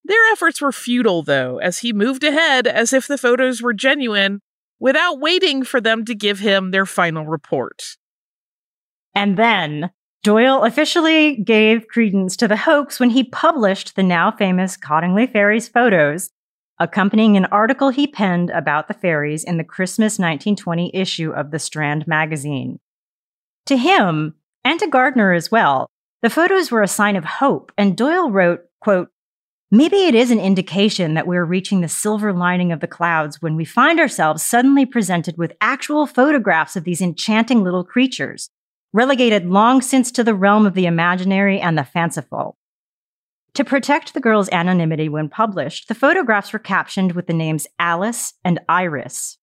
Their 0.04 0.32
efforts 0.32 0.60
were 0.60 0.72
futile, 0.72 1.22
though, 1.22 1.58
as 1.58 1.80
he 1.80 1.92
moved 1.92 2.24
ahead 2.24 2.66
as 2.66 2.92
if 2.92 3.06
the 3.06 3.18
photos 3.18 3.60
were 3.60 3.74
genuine 3.74 4.40
without 4.78 5.20
waiting 5.20 5.62
for 5.62 5.80
them 5.80 6.04
to 6.06 6.14
give 6.14 6.38
him 6.38 6.70
their 6.70 6.86
final 6.86 7.26
report. 7.26 7.96
And 9.14 9.36
then 9.36 9.90
Doyle 10.22 10.64
officially 10.64 11.36
gave 11.36 11.88
credence 11.88 12.36
to 12.36 12.48
the 12.48 12.56
hoax 12.56 13.00
when 13.00 13.10
he 13.10 13.24
published 13.24 13.96
the 13.96 14.02
now 14.02 14.30
famous 14.30 14.76
Cottingley 14.76 15.30
Fairies 15.30 15.68
photos, 15.68 16.30
accompanying 16.78 17.36
an 17.36 17.46
article 17.46 17.90
he 17.90 18.06
penned 18.06 18.50
about 18.50 18.88
the 18.88 18.94
fairies 18.94 19.44
in 19.44 19.58
the 19.58 19.64
Christmas 19.64 20.18
1920 20.18 20.90
issue 20.94 21.30
of 21.30 21.50
the 21.50 21.58
Strand 21.58 22.06
magazine. 22.06 22.78
To 23.66 23.76
him, 23.76 24.34
and 24.64 24.78
to 24.80 24.86
Gardner 24.86 25.32
as 25.32 25.50
well, 25.50 25.88
the 26.22 26.30
photos 26.30 26.70
were 26.70 26.82
a 26.82 26.88
sign 26.88 27.16
of 27.16 27.24
hope, 27.24 27.72
and 27.78 27.96
Doyle 27.96 28.30
wrote, 28.30 28.60
quote, 28.80 29.08
Maybe 29.72 29.98
it 29.98 30.16
is 30.16 30.32
an 30.32 30.40
indication 30.40 31.14
that 31.14 31.28
we're 31.28 31.44
reaching 31.44 31.80
the 31.80 31.88
silver 31.88 32.32
lining 32.32 32.72
of 32.72 32.80
the 32.80 32.88
clouds 32.88 33.40
when 33.40 33.54
we 33.54 33.64
find 33.64 34.00
ourselves 34.00 34.42
suddenly 34.42 34.84
presented 34.84 35.38
with 35.38 35.56
actual 35.60 36.06
photographs 36.06 36.74
of 36.74 36.82
these 36.82 37.00
enchanting 37.00 37.62
little 37.62 37.84
creatures, 37.84 38.50
relegated 38.92 39.46
long 39.46 39.80
since 39.80 40.10
to 40.10 40.24
the 40.24 40.34
realm 40.34 40.66
of 40.66 40.74
the 40.74 40.86
imaginary 40.86 41.60
and 41.60 41.78
the 41.78 41.84
fanciful. 41.84 42.56
To 43.54 43.64
protect 43.64 44.12
the 44.12 44.20
girls' 44.20 44.48
anonymity 44.50 45.08
when 45.08 45.28
published, 45.28 45.86
the 45.86 45.94
photographs 45.94 46.52
were 46.52 46.58
captioned 46.58 47.12
with 47.12 47.28
the 47.28 47.32
names 47.32 47.66
Alice 47.78 48.34
and 48.44 48.58
Iris. 48.68 49.38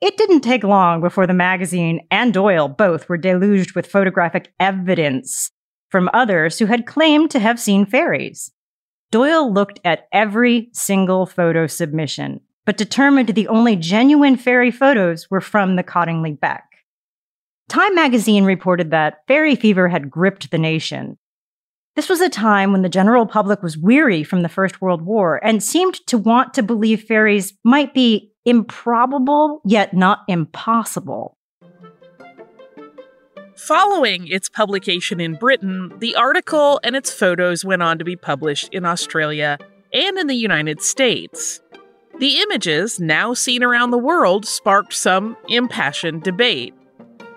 It 0.00 0.18
didn't 0.18 0.42
take 0.42 0.62
long 0.62 1.00
before 1.00 1.26
the 1.26 1.32
magazine 1.32 2.06
and 2.10 2.34
Doyle 2.34 2.68
both 2.68 3.08
were 3.08 3.16
deluged 3.16 3.74
with 3.74 3.86
photographic 3.86 4.52
evidence 4.60 5.50
from 5.90 6.10
others 6.12 6.58
who 6.58 6.66
had 6.66 6.86
claimed 6.86 7.30
to 7.30 7.38
have 7.38 7.58
seen 7.58 7.86
fairies. 7.86 8.52
Doyle 9.10 9.50
looked 9.50 9.80
at 9.84 10.08
every 10.12 10.68
single 10.72 11.24
photo 11.24 11.66
submission, 11.66 12.40
but 12.66 12.76
determined 12.76 13.30
the 13.30 13.48
only 13.48 13.76
genuine 13.76 14.36
fairy 14.36 14.70
photos 14.70 15.30
were 15.30 15.40
from 15.40 15.76
the 15.76 15.84
Cottingley 15.84 16.38
Beck. 16.38 16.64
Time 17.68 17.94
magazine 17.94 18.44
reported 18.44 18.90
that 18.90 19.22
fairy 19.26 19.56
fever 19.56 19.88
had 19.88 20.10
gripped 20.10 20.50
the 20.50 20.58
nation. 20.58 21.16
This 21.96 22.10
was 22.10 22.20
a 22.20 22.28
time 22.28 22.72
when 22.72 22.82
the 22.82 22.90
general 22.90 23.24
public 23.24 23.62
was 23.62 23.78
weary 23.78 24.22
from 24.22 24.42
the 24.42 24.50
First 24.50 24.82
World 24.82 25.00
War 25.00 25.42
and 25.42 25.62
seemed 25.62 25.94
to 26.08 26.18
want 26.18 26.52
to 26.54 26.62
believe 26.62 27.04
fairies 27.04 27.54
might 27.64 27.94
be 27.94 28.32
improbable, 28.44 29.62
yet 29.64 29.94
not 29.94 30.20
impossible. 30.28 31.38
Following 33.56 34.28
its 34.28 34.50
publication 34.50 35.20
in 35.20 35.36
Britain, 35.36 35.90
the 35.98 36.14
article 36.14 36.78
and 36.84 36.94
its 36.94 37.10
photos 37.10 37.64
went 37.64 37.82
on 37.82 37.98
to 37.98 38.04
be 38.04 38.14
published 38.14 38.68
in 38.72 38.84
Australia 38.84 39.56
and 39.94 40.18
in 40.18 40.26
the 40.26 40.36
United 40.36 40.82
States. 40.82 41.62
The 42.18 42.40
images, 42.40 43.00
now 43.00 43.32
seen 43.32 43.62
around 43.62 43.90
the 43.90 43.98
world, 43.98 44.44
sparked 44.44 44.92
some 44.92 45.34
impassioned 45.48 46.24
debate. 46.24 46.74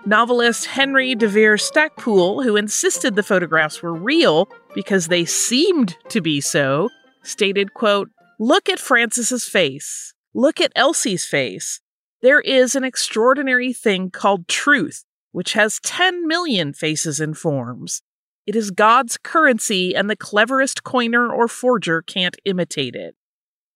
Novelist 0.06 0.65
Henry 0.65 1.13
de 1.15 1.27
Vere 1.27 1.58
Stacpoole, 1.58 2.44
who 2.44 2.56
insisted 2.56 3.15
the 3.15 3.24
photographs 3.24 3.82
were 3.82 3.94
real 3.94 4.50
because 4.74 5.08
they 5.08 5.25
seemed 5.25 5.98
to 6.10 6.22
be 6.22 6.41
so, 6.41 6.89
stated, 7.24 7.74
quote, 7.74 8.10
Look 8.39 8.70
at 8.70 8.79
Frances's 8.79 9.48
face. 9.48 10.13
Look 10.34 10.62
at 10.62 10.72
Elsie's 10.75 11.25
face. 11.25 11.82
There 12.22 12.39
is 12.39 12.75
an 12.75 12.84
extraordinary 12.84 13.74
thing 13.74 14.12
called 14.12 14.48
truth 14.48 15.03
which 15.32 15.53
has 15.53 15.79
10 15.82 16.27
million 16.27 16.74
faces 16.74 17.20
and 17.20 17.38
forms. 17.38 18.01
It 18.46 18.56
is 18.56 18.72
God's 18.72 19.18
currency, 19.18 19.96
and 19.96 20.10
the 20.10 20.15
cleverest 20.15 20.84
coiner 20.84 21.32
or 21.32 21.48
forger 21.48 22.01
can't 22.01 22.36
imitate 22.46 22.96
it. 22.96 23.15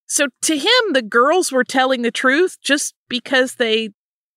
So 0.08 0.28
to 0.44 0.58
him, 0.58 0.94
the 0.94 1.04
girls 1.04 1.52
were 1.52 1.64
telling 1.64 2.02
the 2.02 2.12
truth 2.12 2.58
just 2.62 2.94
because 3.08 3.56
they 3.56 3.90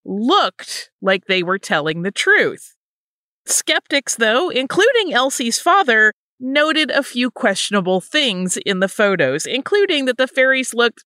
looked 0.06 0.90
like 1.02 1.26
they 1.26 1.42
were 1.42 1.58
telling 1.58 2.02
the 2.02 2.10
truth. 2.10 2.74
Skeptics, 3.46 4.16
though, 4.16 4.48
including 4.48 5.12
Elsie's 5.12 5.58
father, 5.58 6.12
noted 6.38 6.90
a 6.90 7.02
few 7.02 7.30
questionable 7.30 8.00
things 8.00 8.56
in 8.58 8.80
the 8.80 8.88
photos, 8.88 9.46
including 9.46 10.04
that 10.06 10.18
the 10.18 10.26
fairies 10.26 10.74
looked 10.74 11.04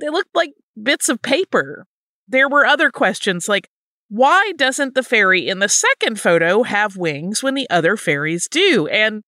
they 0.00 0.08
looked 0.08 0.34
like 0.34 0.54
bits 0.82 1.08
of 1.08 1.22
paper. 1.22 1.86
There 2.26 2.48
were 2.48 2.66
other 2.66 2.90
questions 2.90 3.48
like 3.48 3.68
why 4.08 4.52
doesn't 4.56 4.94
the 4.94 5.02
fairy 5.02 5.48
in 5.48 5.58
the 5.58 5.68
second 5.68 6.20
photo 6.20 6.62
have 6.62 6.96
wings 6.96 7.42
when 7.42 7.54
the 7.54 7.68
other 7.70 7.96
fairies 7.96 8.48
do? 8.48 8.86
And 8.86 9.22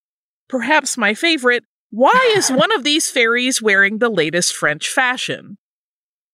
perhaps 0.49 0.97
my 0.97 1.15
favorite, 1.15 1.65
why 1.91 2.35
is 2.37 2.51
one 2.53 2.73
of 2.73 2.85
these 2.85 3.11
fairies 3.11 3.63
wearing 3.63 3.99
the 3.99 4.11
latest 4.11 4.55
French 4.55 4.89
fashion? 4.89 5.57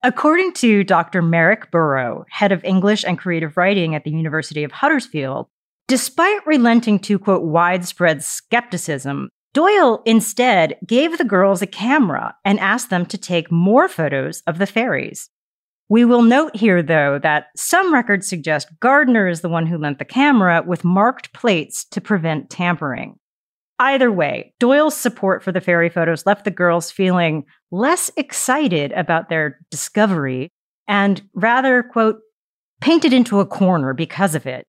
According 0.05 0.55
to 0.55 0.83
Dr. 0.83 1.23
Merrick 1.23 1.71
Burrow, 1.71 2.25
head 2.29 2.51
of 2.51 2.65
English 2.65 3.05
and 3.05 3.17
creative 3.17 3.57
writing 3.57 3.95
at 3.95 4.03
the 4.03 4.11
University 4.11 4.65
of 4.65 4.73
Huddersfield, 4.73 5.47
despite 5.87 6.45
relenting 6.45 6.99
to, 7.01 7.21
quote, 7.21 7.45
widespread 7.45 8.25
skepticism, 8.25 9.29
Doyle 9.55 10.03
instead 10.05 10.77
gave 10.85 11.19
the 11.19 11.25
girls 11.25 11.63
a 11.63 11.69
camera 11.69 12.35
and 12.45 12.59
asked 12.59 12.91
them 12.91 13.07
to 13.07 13.19
take 13.19 13.53
more 13.53 13.87
photos 13.87 14.43
of 14.49 14.59
the 14.59 14.67
fairies. 14.67 15.31
We 15.89 16.05
will 16.05 16.23
note 16.23 16.57
here, 16.57 16.83
though, 16.83 17.21
that 17.23 17.49
some 17.55 17.95
records 17.95 18.27
suggest 18.27 18.71
Gardner 18.81 19.29
is 19.29 19.43
the 19.43 19.49
one 19.49 19.67
who 19.67 19.79
lent 19.79 20.01
the 20.01 20.05
camera 20.05 20.65
with 20.67 20.85
marked 20.85 21.33
plates 21.33 21.85
to 21.91 22.01
prevent 22.01 22.51
tampering. 22.51 23.21
Either 23.83 24.13
way, 24.13 24.55
Doyle's 24.61 24.97
support 24.97 25.43
for 25.43 25.51
the 25.51 25.61
fairy 25.61 25.89
photos 25.89 26.25
left 26.25 26.45
the 26.45 26.53
girls 26.53 26.93
feeling 26.93 27.45
less 27.73 28.13
excited 28.17 28.93
about 28.93 29.29
their 29.29 29.59
discovery 29.73 30.53
and 30.87 31.21
rather, 31.35 31.83
quote, 31.83 32.21
painted 32.81 33.13
into 33.13 33.41
a 33.41 33.47
corner 33.47 33.93
because 33.93 34.37
of 34.37 34.47
it. 34.47 34.69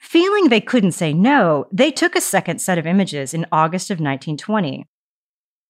Feeling 0.00 0.48
they 0.48 0.60
couldn't 0.60 0.92
say 0.92 1.12
no, 1.12 1.66
they 1.70 1.92
took 1.92 2.16
a 2.16 2.20
second 2.20 2.60
set 2.60 2.76
of 2.76 2.88
images 2.88 3.32
in 3.34 3.46
August 3.52 3.88
of 3.88 4.00
1920. 4.00 4.84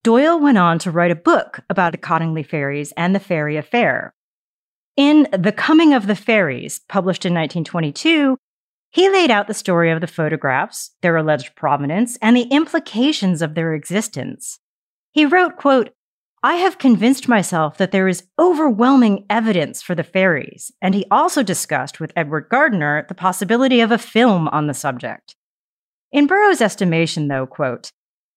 Doyle 0.03 0.41
went 0.41 0.57
on 0.57 0.79
to 0.79 0.91
write 0.91 1.11
a 1.11 1.15
book 1.15 1.61
about 1.69 1.93
the 1.93 1.99
Cottingley 1.99 2.47
fairies 2.47 2.95
and 2.97 3.15
the 3.15 3.21
fairy 3.21 3.59
affair, 3.59 4.15
in 4.97 5.29
The 5.39 5.53
Coming 5.53 5.93
of 5.93 6.07
the 6.07 6.17
Fairies, 6.17 6.81
published 6.89 7.27
in 7.27 7.35
1922, 7.35 8.39
he 8.91 9.09
laid 9.09 9.31
out 9.31 9.47
the 9.47 9.55
story 9.55 9.91
of 9.91 10.01
the 10.01 10.07
photographs, 10.07 10.91
their 11.01 11.17
alleged 11.17 11.55
provenance, 11.55 12.19
and 12.21 12.37
the 12.37 12.49
implications 12.51 13.41
of 13.41 13.55
their 13.55 13.73
existence. 13.73 14.59
He 15.13 15.25
wrote, 15.25 15.57
quote, 15.57 15.91
I 16.43 16.55
have 16.55 16.79
convinced 16.79 17.29
myself 17.29 17.77
that 17.77 17.93
there 17.93 18.09
is 18.09 18.25
overwhelming 18.39 19.27
evidence 19.29 19.83
for 19.83 19.95
the 19.95 20.03
fairies, 20.03 20.73
and 20.81 20.95
he 20.95 21.05
also 21.11 21.43
discussed 21.43 22.01
with 22.01 22.13
Edward 22.17 22.49
Gardner 22.51 23.05
the 23.09 23.15
possibility 23.15 23.81
of 23.81 23.93
a 23.93 23.99
film 23.99 24.49
on 24.49 24.67
the 24.67 24.75
subject. 24.75 25.37
In 26.11 26.27
Burrow's 26.27 26.63
estimation, 26.63 27.29
though, 27.29 27.47
quote, 27.47 27.93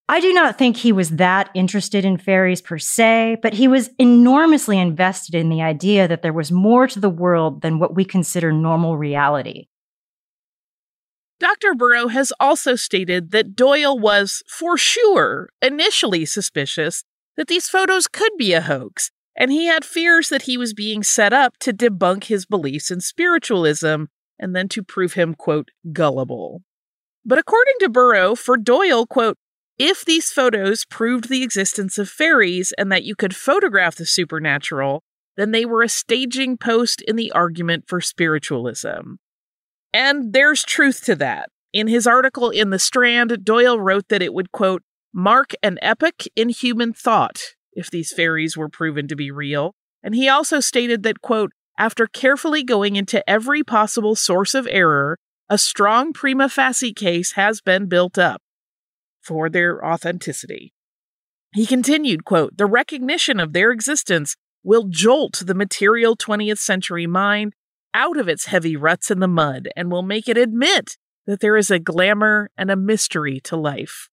I 0.09 0.19
do 0.19 0.33
not 0.33 0.57
think 0.57 0.75
he 0.75 0.91
was 0.91 1.11
that 1.11 1.49
interested 1.55 2.03
in 2.03 2.17
fairies 2.17 2.61
per 2.61 2.77
se, 2.77 3.37
but 3.41 3.53
he 3.53 3.69
was 3.69 3.89
enormously 3.97 4.77
invested 4.77 5.33
in 5.33 5.47
the 5.47 5.61
idea 5.61 6.07
that 6.07 6.21
there 6.21 6.33
was 6.33 6.51
more 6.51 6.87
to 6.87 6.99
the 6.99 7.09
world 7.09 7.61
than 7.61 7.79
what 7.79 7.95
we 7.95 8.03
consider 8.03 8.51
normal 8.51 8.97
reality. 8.97 9.67
Dr. 11.39 11.73
Burrow 11.73 12.07
has 12.07 12.31
also 12.39 12.75
stated 12.75 13.31
that 13.31 13.55
Doyle 13.55 13.97
was, 13.97 14.43
for 14.47 14.77
sure, 14.77 15.49
initially 15.61 16.25
suspicious 16.25 17.03
that 17.35 17.47
these 17.47 17.67
photos 17.67 18.07
could 18.07 18.31
be 18.37 18.53
a 18.53 18.61
hoax, 18.61 19.11
and 19.35 19.51
he 19.51 19.65
had 19.65 19.83
fears 19.83 20.29
that 20.29 20.43
he 20.43 20.57
was 20.57 20.73
being 20.73 21.03
set 21.03 21.33
up 21.33 21.57
to 21.59 21.73
debunk 21.73 22.25
his 22.25 22.45
beliefs 22.45 22.91
in 22.91 23.01
spiritualism 23.01 24.05
and 24.39 24.55
then 24.55 24.67
to 24.69 24.83
prove 24.83 25.13
him, 25.13 25.33
quote, 25.33 25.69
gullible. 25.91 26.61
But 27.25 27.39
according 27.39 27.75
to 27.79 27.89
Burrow, 27.89 28.35
for 28.35 28.57
Doyle, 28.57 29.05
quote, 29.05 29.37
if 29.79 30.05
these 30.05 30.31
photos 30.31 30.85
proved 30.85 31.29
the 31.29 31.41
existence 31.41 31.97
of 31.97 32.09
fairies 32.09 32.73
and 32.77 32.91
that 32.91 33.03
you 33.03 33.15
could 33.15 33.35
photograph 33.35 33.95
the 33.95 34.05
supernatural, 34.05 35.03
then 35.35 35.51
they 35.51 35.65
were 35.65 35.81
a 35.81 35.89
staging 35.89 36.57
post 36.57 37.01
in 37.01 37.15
the 37.15 37.31
argument 37.31 37.85
for 37.87 37.99
spiritualism. 37.99 39.15
And 39.93 40.33
there's 40.33 40.63
truth 40.63 41.03
to 41.05 41.15
that. 41.17 41.49
In 41.71 41.87
his 41.87 42.07
article 42.07 42.49
in 42.49 42.69
The 42.71 42.79
Strand, 42.79 43.43
Doyle 43.43 43.79
wrote 43.79 44.09
that 44.09 44.21
it 44.21 44.33
would, 44.33 44.51
quote, 44.51 44.83
mark 45.13 45.53
an 45.61 45.77
epoch 45.81 46.23
in 46.35 46.49
human 46.49 46.93
thought 46.93 47.41
if 47.73 47.89
these 47.89 48.11
fairies 48.11 48.57
were 48.57 48.69
proven 48.69 49.07
to 49.07 49.15
be 49.15 49.31
real. 49.31 49.75
And 50.03 50.15
he 50.15 50.27
also 50.27 50.59
stated 50.59 51.03
that, 51.03 51.21
quote, 51.21 51.51
after 51.77 52.05
carefully 52.07 52.63
going 52.63 52.95
into 52.95 53.27
every 53.27 53.63
possible 53.63 54.15
source 54.15 54.53
of 54.53 54.67
error, 54.69 55.17
a 55.49 55.57
strong 55.57 56.13
prima 56.13 56.49
facie 56.49 56.93
case 56.93 57.33
has 57.33 57.61
been 57.61 57.87
built 57.87 58.17
up 58.17 58.41
for 59.21 59.49
their 59.49 59.83
authenticity. 59.83 60.73
He 61.53 61.65
continued, 61.65 62.25
quote, 62.25 62.57
the 62.57 62.65
recognition 62.65 63.39
of 63.39 63.53
their 63.53 63.71
existence 63.71 64.35
will 64.63 64.87
jolt 64.89 65.43
the 65.45 65.53
material 65.53 66.15
20th 66.15 66.57
century 66.57 67.07
mind 67.07 67.53
out 67.93 68.17
of 68.17 68.27
its 68.27 68.45
heavy 68.45 68.75
ruts 68.75 69.11
in 69.11 69.19
the 69.19 69.27
mud 69.27 69.69
and 69.75 69.91
will 69.91 70.03
make 70.03 70.27
it 70.27 70.37
admit 70.37 70.97
that 71.25 71.39
there 71.39 71.57
is 71.57 71.71
a 71.71 71.79
glamour 71.79 72.49
and 72.57 72.69
a 72.69 72.75
mystery 72.75 73.39
to 73.41 73.55
life. 73.55 74.09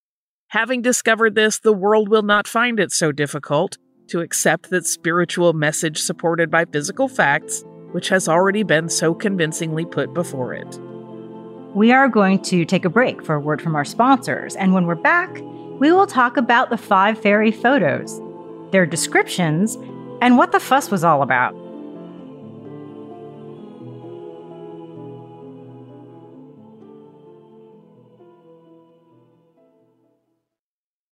Having 0.49 0.81
discovered 0.81 1.35
this, 1.35 1.59
the 1.59 1.73
world 1.73 2.09
will 2.09 2.23
not 2.23 2.47
find 2.47 2.79
it 2.79 2.91
so 2.91 3.11
difficult 3.11 3.77
to 4.07 4.19
accept 4.19 4.69
that 4.69 4.85
spiritual 4.85 5.53
message 5.53 5.97
supported 5.97 6.51
by 6.51 6.65
physical 6.65 7.07
facts, 7.07 7.63
which 7.93 8.09
has 8.09 8.27
already 8.27 8.63
been 8.63 8.89
so 8.89 9.13
convincingly 9.13 9.85
put 9.85 10.13
before 10.13 10.53
it. 10.53 10.79
We 11.73 11.93
are 11.93 12.09
going 12.09 12.41
to 12.43 12.65
take 12.65 12.83
a 12.83 12.89
break 12.89 13.23
for 13.23 13.35
a 13.35 13.39
word 13.39 13.61
from 13.61 13.75
our 13.75 13.85
sponsors, 13.85 14.57
and 14.57 14.73
when 14.73 14.85
we're 14.85 14.95
back, 14.95 15.39
we 15.79 15.91
will 15.91 16.05
talk 16.05 16.35
about 16.35 16.69
the 16.69 16.77
five 16.77 17.17
fairy 17.21 17.51
photos, 17.51 18.21
their 18.71 18.85
descriptions, 18.85 19.77
and 20.21 20.37
what 20.37 20.51
the 20.51 20.59
fuss 20.59 20.91
was 20.91 21.05
all 21.05 21.21
about. 21.21 21.55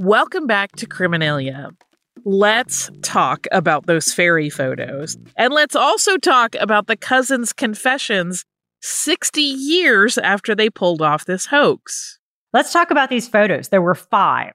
Welcome 0.00 0.46
back 0.46 0.76
to 0.76 0.86
Criminalia. 0.86 1.76
Let's 2.24 2.90
talk 3.02 3.46
about 3.52 3.84
those 3.84 4.14
fairy 4.14 4.48
photos. 4.48 5.18
And 5.36 5.52
let's 5.52 5.76
also 5.76 6.16
talk 6.16 6.54
about 6.58 6.86
the 6.86 6.96
cousins' 6.96 7.52
confessions 7.52 8.46
60 8.80 9.42
years 9.42 10.16
after 10.16 10.54
they 10.54 10.70
pulled 10.70 11.02
off 11.02 11.26
this 11.26 11.44
hoax. 11.44 12.18
Let's 12.54 12.72
talk 12.72 12.90
about 12.90 13.10
these 13.10 13.28
photos. 13.28 13.68
There 13.68 13.82
were 13.82 13.94
five. 13.94 14.52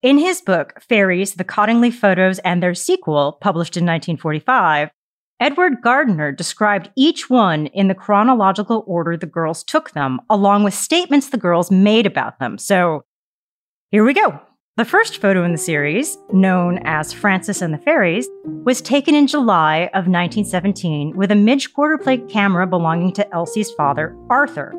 In 0.00 0.16
his 0.16 0.40
book, 0.40 0.82
Fairies, 0.88 1.34
the 1.34 1.44
Cottingley 1.44 1.92
Photos 1.92 2.38
and 2.38 2.62
Their 2.62 2.74
Sequel, 2.74 3.32
published 3.42 3.76
in 3.76 3.84
1945, 3.84 4.88
Edward 5.38 5.82
Gardner 5.82 6.32
described 6.32 6.88
each 6.96 7.28
one 7.28 7.66
in 7.66 7.88
the 7.88 7.94
chronological 7.94 8.84
order 8.86 9.18
the 9.18 9.26
girls 9.26 9.64
took 9.64 9.90
them, 9.90 10.18
along 10.30 10.64
with 10.64 10.72
statements 10.72 11.28
the 11.28 11.36
girls 11.36 11.70
made 11.70 12.06
about 12.06 12.38
them. 12.38 12.56
So 12.56 13.04
here 13.90 14.04
we 14.04 14.14
go. 14.14 14.40
The 14.78 14.86
first 14.86 15.18
photo 15.18 15.44
in 15.44 15.52
the 15.52 15.58
series, 15.58 16.16
known 16.32 16.78
as 16.84 17.12
Frances 17.12 17.60
and 17.60 17.74
the 17.74 17.78
Fairies, 17.78 18.26
was 18.64 18.80
taken 18.80 19.14
in 19.14 19.26
July 19.26 19.90
of 19.92 20.08
1917 20.08 21.14
with 21.14 21.30
a 21.30 21.34
Midg 21.34 21.74
quarter 21.74 21.98
plate 21.98 22.26
camera 22.30 22.66
belonging 22.66 23.12
to 23.12 23.34
Elsie's 23.34 23.70
father, 23.72 24.16
Arthur. 24.30 24.72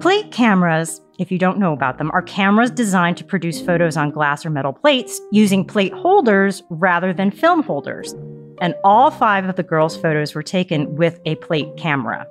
Plate 0.00 0.32
cameras, 0.32 1.00
if 1.20 1.30
you 1.30 1.38
don't 1.38 1.60
know 1.60 1.72
about 1.72 1.98
them, 1.98 2.10
are 2.10 2.22
cameras 2.22 2.72
designed 2.72 3.16
to 3.18 3.24
produce 3.24 3.60
photos 3.60 3.96
on 3.96 4.10
glass 4.10 4.44
or 4.44 4.50
metal 4.50 4.72
plates 4.72 5.20
using 5.30 5.64
plate 5.64 5.92
holders 5.92 6.64
rather 6.68 7.12
than 7.12 7.30
film 7.30 7.62
holders. 7.62 8.12
And 8.60 8.74
all 8.82 9.12
five 9.12 9.44
of 9.44 9.54
the 9.54 9.62
girls' 9.62 9.96
photos 9.96 10.34
were 10.34 10.42
taken 10.42 10.96
with 10.96 11.20
a 11.26 11.36
plate 11.36 11.68
camera. 11.76 12.26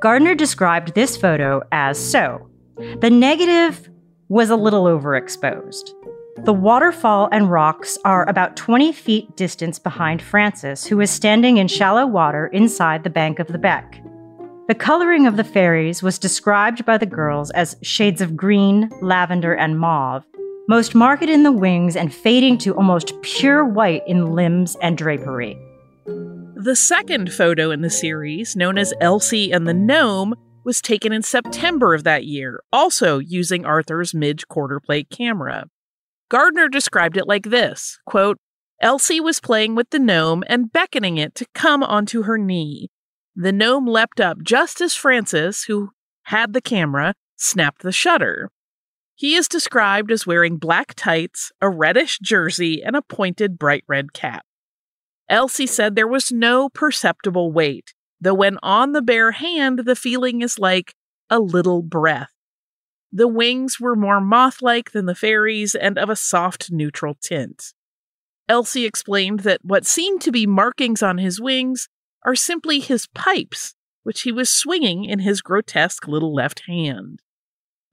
Gardner 0.00 0.34
described 0.34 0.94
this 0.94 1.18
photo 1.18 1.60
as 1.70 1.98
so. 1.98 2.48
The 3.02 3.10
negative 3.10 3.90
was 4.28 4.50
a 4.50 4.56
little 4.56 4.84
overexposed. 4.84 5.90
The 6.44 6.52
waterfall 6.52 7.28
and 7.32 7.50
rocks 7.50 7.96
are 8.04 8.28
about 8.28 8.56
20 8.56 8.92
feet 8.92 9.36
distance 9.36 9.78
behind 9.78 10.20
Frances, 10.20 10.84
who 10.84 11.00
is 11.00 11.10
standing 11.10 11.56
in 11.56 11.68
shallow 11.68 12.06
water 12.06 12.48
inside 12.48 13.04
the 13.04 13.10
bank 13.10 13.38
of 13.38 13.46
the 13.48 13.58
beck. 13.58 14.02
The 14.68 14.74
coloring 14.74 15.26
of 15.26 15.36
the 15.36 15.44
fairies 15.44 16.02
was 16.02 16.18
described 16.18 16.84
by 16.84 16.98
the 16.98 17.06
girls 17.06 17.50
as 17.52 17.76
shades 17.82 18.20
of 18.20 18.36
green, 18.36 18.90
lavender, 19.00 19.54
and 19.54 19.78
mauve, 19.78 20.24
most 20.68 20.94
marked 20.94 21.22
in 21.22 21.44
the 21.44 21.52
wings 21.52 21.96
and 21.96 22.12
fading 22.12 22.58
to 22.58 22.74
almost 22.74 23.14
pure 23.22 23.64
white 23.64 24.02
in 24.06 24.34
limbs 24.34 24.76
and 24.82 24.98
drapery. 24.98 25.56
The 26.04 26.74
second 26.74 27.32
photo 27.32 27.70
in 27.70 27.82
the 27.82 27.90
series, 27.90 28.56
known 28.56 28.76
as 28.76 28.92
Elsie 29.00 29.52
and 29.52 29.68
the 29.68 29.74
Gnome, 29.74 30.34
was 30.66 30.82
taken 30.82 31.12
in 31.12 31.22
September 31.22 31.94
of 31.94 32.02
that 32.02 32.24
year, 32.24 32.60
also 32.72 33.20
using 33.20 33.64
Arthur's 33.64 34.12
Midg 34.12 34.48
quarter 34.48 34.80
plate 34.80 35.08
camera. 35.08 35.66
Gardner 36.28 36.68
described 36.68 37.16
it 37.16 37.28
like 37.28 37.44
this 37.44 37.98
quote, 38.04 38.36
Elsie 38.82 39.20
was 39.20 39.40
playing 39.40 39.76
with 39.76 39.90
the 39.90 40.00
gnome 40.00 40.42
and 40.48 40.72
beckoning 40.72 41.18
it 41.18 41.36
to 41.36 41.46
come 41.54 41.84
onto 41.84 42.24
her 42.24 42.36
knee. 42.36 42.90
The 43.36 43.52
gnome 43.52 43.86
leapt 43.86 44.20
up 44.20 44.38
just 44.42 44.80
as 44.80 44.94
Frances, 44.94 45.62
who 45.64 45.90
had 46.24 46.52
the 46.52 46.60
camera, 46.60 47.14
snapped 47.36 47.82
the 47.82 47.92
shutter. 47.92 48.50
He 49.14 49.36
is 49.36 49.48
described 49.48 50.10
as 50.10 50.26
wearing 50.26 50.58
black 50.58 50.94
tights, 50.94 51.52
a 51.62 51.70
reddish 51.70 52.18
jersey, 52.18 52.82
and 52.82 52.96
a 52.96 53.02
pointed 53.02 53.56
bright 53.56 53.84
red 53.86 54.12
cap. 54.12 54.44
Elsie 55.28 55.66
said 55.66 55.94
there 55.94 56.08
was 56.08 56.32
no 56.32 56.68
perceptible 56.68 57.52
weight, 57.52 57.94
though 58.20 58.34
when 58.34 58.58
on 58.62 58.92
the 58.92 59.02
bare 59.02 59.32
hand, 59.32 59.80
the 59.80 59.96
feeling 59.96 60.42
is 60.42 60.58
like 60.58 60.94
a 61.30 61.38
little 61.38 61.82
breath. 61.82 62.32
The 63.12 63.28
wings 63.28 63.80
were 63.80 63.96
more 63.96 64.20
moth 64.20 64.60
like 64.62 64.92
than 64.92 65.06
the 65.06 65.14
fairies 65.14 65.74
and 65.74 65.98
of 65.98 66.10
a 66.10 66.16
soft 66.16 66.70
neutral 66.70 67.14
tint. 67.14 67.72
Elsie 68.48 68.84
explained 68.84 69.40
that 69.40 69.64
what 69.64 69.86
seemed 69.86 70.20
to 70.22 70.30
be 70.30 70.46
markings 70.46 71.02
on 71.02 71.18
his 71.18 71.40
wings 71.40 71.88
are 72.24 72.34
simply 72.34 72.80
his 72.80 73.06
pipes, 73.08 73.74
which 74.02 74.22
he 74.22 74.32
was 74.32 74.50
swinging 74.50 75.04
in 75.04 75.20
his 75.20 75.40
grotesque 75.40 76.06
little 76.06 76.34
left 76.34 76.62
hand. 76.66 77.22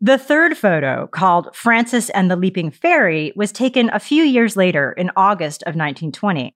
The 0.02 0.18
third 0.18 0.58
photo, 0.58 1.08
called 1.08 1.56
Frances 1.56 2.10
and 2.10 2.30
the 2.30 2.36
Leaping 2.36 2.72
Fairy, 2.72 3.32
was 3.38 3.54
taken 3.54 3.90
a 3.94 4.02
few 4.02 4.24
years 4.24 4.58
later 4.58 4.92
in 4.92 5.12
August 5.16 5.64
of 5.64 5.76
1920. 5.76 6.54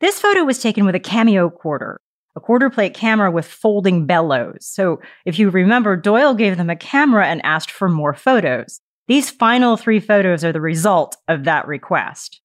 This 0.00 0.20
photo 0.20 0.44
was 0.44 0.60
taken 0.60 0.84
with 0.84 0.94
a 0.94 1.00
cameo 1.00 1.48
quarter, 1.48 2.01
a 2.36 2.40
quarter 2.40 2.70
plate 2.70 2.94
camera 2.94 3.30
with 3.30 3.46
folding 3.46 4.06
bellows. 4.06 4.66
So 4.66 5.00
if 5.26 5.38
you 5.38 5.50
remember, 5.50 5.96
Doyle 5.96 6.34
gave 6.34 6.56
them 6.56 6.70
a 6.70 6.76
camera 6.76 7.26
and 7.26 7.44
asked 7.44 7.70
for 7.70 7.88
more 7.88 8.14
photos. 8.14 8.80
These 9.08 9.30
final 9.30 9.76
three 9.76 10.00
photos 10.00 10.44
are 10.44 10.52
the 10.52 10.60
result 10.60 11.16
of 11.28 11.44
that 11.44 11.66
request. 11.66 12.40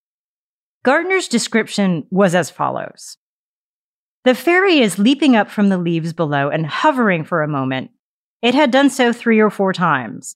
Gardner's 0.83 1.27
description 1.27 2.05
was 2.11 2.35
as 2.35 2.49
follows. 2.49 3.17
The 4.23 4.35
fairy 4.35 4.79
is 4.79 4.99
leaping 4.99 5.35
up 5.35 5.49
from 5.49 5.69
the 5.69 5.77
leaves 5.77 6.13
below 6.13 6.49
and 6.49 6.65
hovering 6.65 7.23
for 7.23 7.43
a 7.43 7.47
moment. 7.47 7.91
It 8.41 8.55
had 8.55 8.71
done 8.71 8.89
so 8.89 9.13
three 9.13 9.39
or 9.39 9.49
four 9.49 9.71
times. 9.73 10.35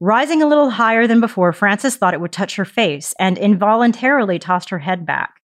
Rising 0.00 0.42
a 0.42 0.46
little 0.46 0.70
higher 0.70 1.06
than 1.06 1.20
before, 1.20 1.52
Frances 1.52 1.96
thought 1.96 2.14
it 2.14 2.20
would 2.20 2.32
touch 2.32 2.56
her 2.56 2.64
face 2.64 3.14
and 3.18 3.36
involuntarily 3.36 4.38
tossed 4.38 4.70
her 4.70 4.78
head 4.78 5.04
back. 5.04 5.39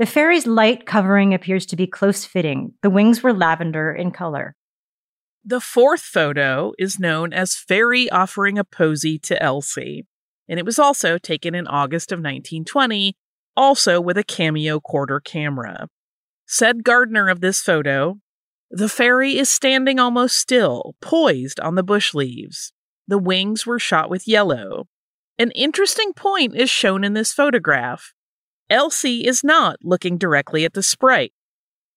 The 0.00 0.06
fairy's 0.06 0.46
light 0.46 0.86
covering 0.86 1.34
appears 1.34 1.66
to 1.66 1.76
be 1.76 1.86
close 1.86 2.24
fitting. 2.24 2.72
The 2.80 2.88
wings 2.88 3.22
were 3.22 3.34
lavender 3.34 3.92
in 3.92 4.12
color. 4.12 4.56
The 5.44 5.60
fourth 5.60 6.00
photo 6.00 6.72
is 6.78 6.98
known 6.98 7.34
as 7.34 7.54
Fairy 7.54 8.08
offering 8.08 8.56
a 8.56 8.64
posy 8.64 9.18
to 9.18 9.42
Elsie, 9.42 10.06
and 10.48 10.58
it 10.58 10.64
was 10.64 10.78
also 10.78 11.18
taken 11.18 11.54
in 11.54 11.66
August 11.66 12.12
of 12.12 12.16
1920, 12.16 13.14
also 13.54 14.00
with 14.00 14.16
a 14.16 14.24
cameo 14.24 14.80
quarter 14.80 15.20
camera. 15.20 15.88
Said 16.46 16.82
Gardner 16.82 17.28
of 17.28 17.42
this 17.42 17.60
photo, 17.60 18.20
the 18.70 18.88
fairy 18.88 19.36
is 19.36 19.50
standing 19.50 20.00
almost 20.00 20.38
still, 20.38 20.94
poised 21.02 21.60
on 21.60 21.74
the 21.74 21.82
bush 21.82 22.14
leaves. 22.14 22.72
The 23.06 23.18
wings 23.18 23.66
were 23.66 23.78
shot 23.78 24.08
with 24.08 24.26
yellow. 24.26 24.88
An 25.38 25.50
interesting 25.50 26.14
point 26.14 26.56
is 26.56 26.70
shown 26.70 27.04
in 27.04 27.12
this 27.12 27.34
photograph. 27.34 28.14
Elsie 28.70 29.26
is 29.26 29.42
not 29.42 29.76
looking 29.82 30.16
directly 30.16 30.64
at 30.64 30.74
the 30.74 30.82
sprite. 30.82 31.32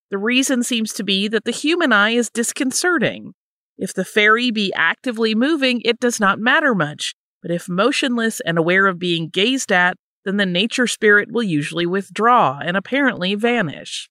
The 0.09 0.17
reason 0.17 0.63
seems 0.63 0.91
to 0.93 1.03
be 1.03 1.27
that 1.27 1.45
the 1.45 1.51
human 1.51 1.93
eye 1.93 2.11
is 2.11 2.29
disconcerting. 2.29 3.33
If 3.77 3.93
the 3.93 4.05
fairy 4.05 4.51
be 4.51 4.73
actively 4.75 5.35
moving, 5.35 5.81
it 5.85 5.99
does 5.99 6.19
not 6.19 6.39
matter 6.39 6.75
much, 6.75 7.15
but 7.41 7.51
if 7.51 7.69
motionless 7.69 8.39
and 8.41 8.57
aware 8.57 8.87
of 8.87 8.99
being 8.99 9.29
gazed 9.29 9.71
at, 9.71 9.95
then 10.25 10.37
the 10.37 10.45
nature 10.45 10.87
spirit 10.87 11.31
will 11.31 11.43
usually 11.43 11.85
withdraw 11.85 12.59
and 12.63 12.77
apparently 12.77 13.35
vanish. 13.35 14.09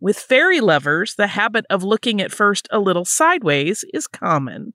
With 0.00 0.18
fairy 0.18 0.60
lovers, 0.60 1.14
the 1.14 1.28
habit 1.28 1.64
of 1.70 1.84
looking 1.84 2.20
at 2.20 2.32
first 2.32 2.66
a 2.70 2.80
little 2.80 3.04
sideways 3.04 3.84
is 3.94 4.08
common. 4.08 4.74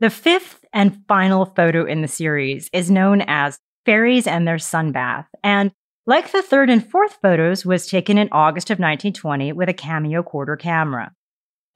The 0.00 0.10
fifth 0.10 0.64
and 0.74 1.00
final 1.08 1.46
photo 1.46 1.86
in 1.86 2.02
the 2.02 2.08
series 2.08 2.68
is 2.72 2.90
known 2.90 3.22
as 3.22 3.58
Fairies 3.86 4.26
and 4.26 4.46
Their 4.46 4.56
Sunbath, 4.56 5.26
and 5.42 5.72
like 6.06 6.30
the 6.30 6.42
third 6.42 6.70
and 6.70 6.88
fourth 6.88 7.18
photos, 7.20 7.66
was 7.66 7.86
taken 7.86 8.16
in 8.16 8.28
August 8.30 8.70
of 8.70 8.78
1920 8.78 9.52
with 9.52 9.68
a 9.68 9.74
cameo 9.74 10.22
quarter 10.22 10.56
camera. 10.56 11.12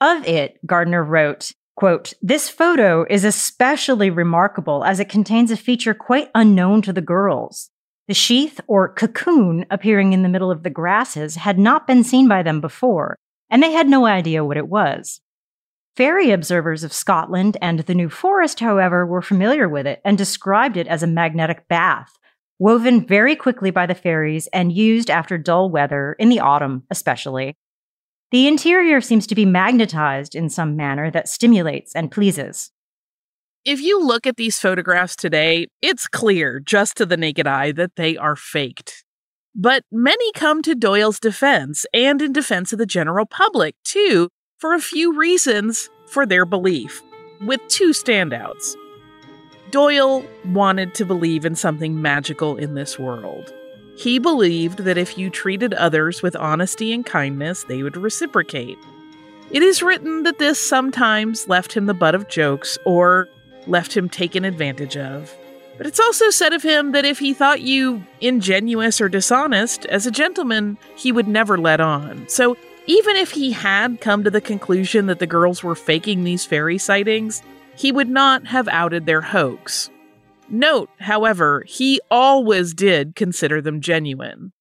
Of 0.01 0.27
it, 0.27 0.65
Gardner 0.65 1.05
wrote, 1.05 1.53
quote, 1.77 2.15
This 2.23 2.49
photo 2.49 3.05
is 3.11 3.25
especially 3.25 4.09
remarkable 4.09 4.85
as 4.85 5.01
it 5.01 5.09
contains 5.09 5.51
a 5.51 5.57
feature 5.57 5.95
quite 5.95 6.31
unknown 6.35 6.81
to 6.83 6.93
the 6.93 7.01
girls. 7.01 7.71
The 8.07 8.15
sheath 8.15 8.61
or 8.67 8.93
cocoon 8.93 9.67
appearing 9.71 10.13
in 10.13 10.23
the 10.23 10.29
middle 10.29 10.51
of 10.51 10.63
the 10.63 10.71
grasses 10.71 11.37
had 11.37 11.59
not 11.59 11.87
been 11.87 12.03
seen 12.05 12.29
by 12.29 12.43
them 12.43 12.61
before, 12.61 13.17
and 13.51 13.63
they 13.63 13.73
had 13.73 13.89
no 13.89 14.07
idea 14.07 14.45
what 14.45 14.57
it 14.57 14.69
was. 14.69 15.21
Fairy 15.97 16.31
observers 16.31 16.85
of 16.85 16.93
Scotland 16.93 17.57
and 17.61 17.81
the 17.81 17.95
New 17.95 18.09
Forest, 18.09 18.61
however, 18.61 19.05
were 19.05 19.23
familiar 19.23 19.69
with 19.69 19.87
it 19.87 20.01
and 20.05 20.17
described 20.17 20.77
it 20.77 20.87
as 20.87 21.03
a 21.03 21.07
magnetic 21.07 21.69
bath, 21.69 22.13
woven 22.61 23.05
very 23.05 23.35
quickly 23.35 23.71
by 23.71 23.87
the 23.87 23.95
fairies 23.95 24.47
and 24.53 24.71
used 24.71 25.11
after 25.11 25.39
dull 25.39 25.71
weather, 25.71 26.15
in 26.19 26.29
the 26.29 26.39
autumn 26.39 26.85
especially. 26.91 27.57
The 28.31 28.47
interior 28.47 29.01
seems 29.01 29.27
to 29.29 29.35
be 29.35 29.47
magnetized 29.47 30.37
in 30.37 30.51
some 30.51 30.77
manner 30.77 31.11
that 31.11 31.27
stimulates 31.27 31.97
and 31.97 32.13
pleases. 32.13 32.71
If 33.65 33.81
you 33.81 34.05
look 34.05 34.27
at 34.27 34.37
these 34.37 34.59
photographs 34.59 35.17
today, 35.17 35.69
it's 35.81 36.07
clear 36.07 36.61
just 36.61 36.97
to 36.99 37.07
the 37.07 37.17
naked 37.17 37.47
eye 37.47 37.73
that 37.73 37.97
they 37.97 38.17
are 38.17 38.37
faked. 38.37 39.05
But 39.55 39.83
many 39.91 40.31
come 40.33 40.63
to 40.63 40.75
Doyle's 40.75 41.19
defense 41.19 41.87
and 41.93 42.21
in 42.21 42.33
defense 42.33 42.73
of 42.73 42.79
the 42.79 42.87
general 42.87 43.27
public, 43.27 43.75
too, 43.85 44.29
for 44.59 44.75
a 44.75 44.81
few 44.81 45.19
reasons 45.19 45.89
for 46.07 46.27
their 46.27 46.45
belief, 46.45 47.03
with 47.41 47.61
two 47.69 47.91
standouts. 47.91 48.77
Doyle 49.71 50.25
wanted 50.47 50.95
to 50.95 51.05
believe 51.05 51.45
in 51.45 51.55
something 51.55 52.01
magical 52.01 52.57
in 52.57 52.75
this 52.75 52.99
world. 52.99 53.53
He 53.97 54.19
believed 54.19 54.79
that 54.79 54.99
if 54.99 55.19
you 55.19 55.31
treated 55.31 55.75
others 55.75 56.23
with 56.23 56.35
honesty 56.37 56.93
and 56.93 57.05
kindness, 57.05 57.65
they 57.65 57.83
would 57.83 57.97
reciprocate. 57.97 58.79
It 59.51 59.63
is 59.63 59.83
written 59.83 60.23
that 60.23 60.39
this 60.39 60.61
sometimes 60.61 61.49
left 61.49 61.73
him 61.73 61.87
the 61.87 61.95
butt 61.95 62.15
of 62.15 62.29
jokes 62.29 62.79
or 62.85 63.29
left 63.67 63.97
him 63.97 64.09
taken 64.09 64.45
advantage 64.45 64.97
of. 64.97 65.37
But 65.77 65.87
it's 65.87 66.01
also 66.01 66.31
said 66.31 66.53
of 66.53 66.63
him 66.63 66.93
that 66.93 67.05
if 67.05 67.19
he 67.19 67.35
thought 67.35 67.63
you 67.63 68.05
ingenuous 68.21 69.01
or 69.01 69.09
dishonest, 69.09 69.87
as 69.87 70.07
a 70.07 70.11
gentleman, 70.11 70.79
he 70.97 71.11
would 71.11 71.29
never 71.29 71.59
let 71.59 71.81
on. 71.81 72.29
So 72.29 72.57
even 72.87 73.17
if 73.17 73.31
he 73.33 73.53
had 73.53 74.01
come 74.01 74.25
to 74.25 74.31
the 74.31 74.41
conclusion 74.41 75.07
that 75.07 75.19
the 75.19 75.27
girls 75.27 75.63
were 75.63 75.75
faking 75.75 76.25
these 76.25 76.45
fairy 76.45 76.79
sightings, 76.79 77.43
he 77.81 77.91
would 77.91 78.11
not 78.11 78.47
have 78.47 78.69
outed 78.69 79.07
their 79.07 79.23
hoax. 79.23 79.89
Note, 80.51 80.91
however, 80.99 81.65
he 81.67 81.99
always 82.11 82.75
did 82.75 83.17
consider 83.17 83.63
them 83.63 83.81
genuine. 83.81 84.53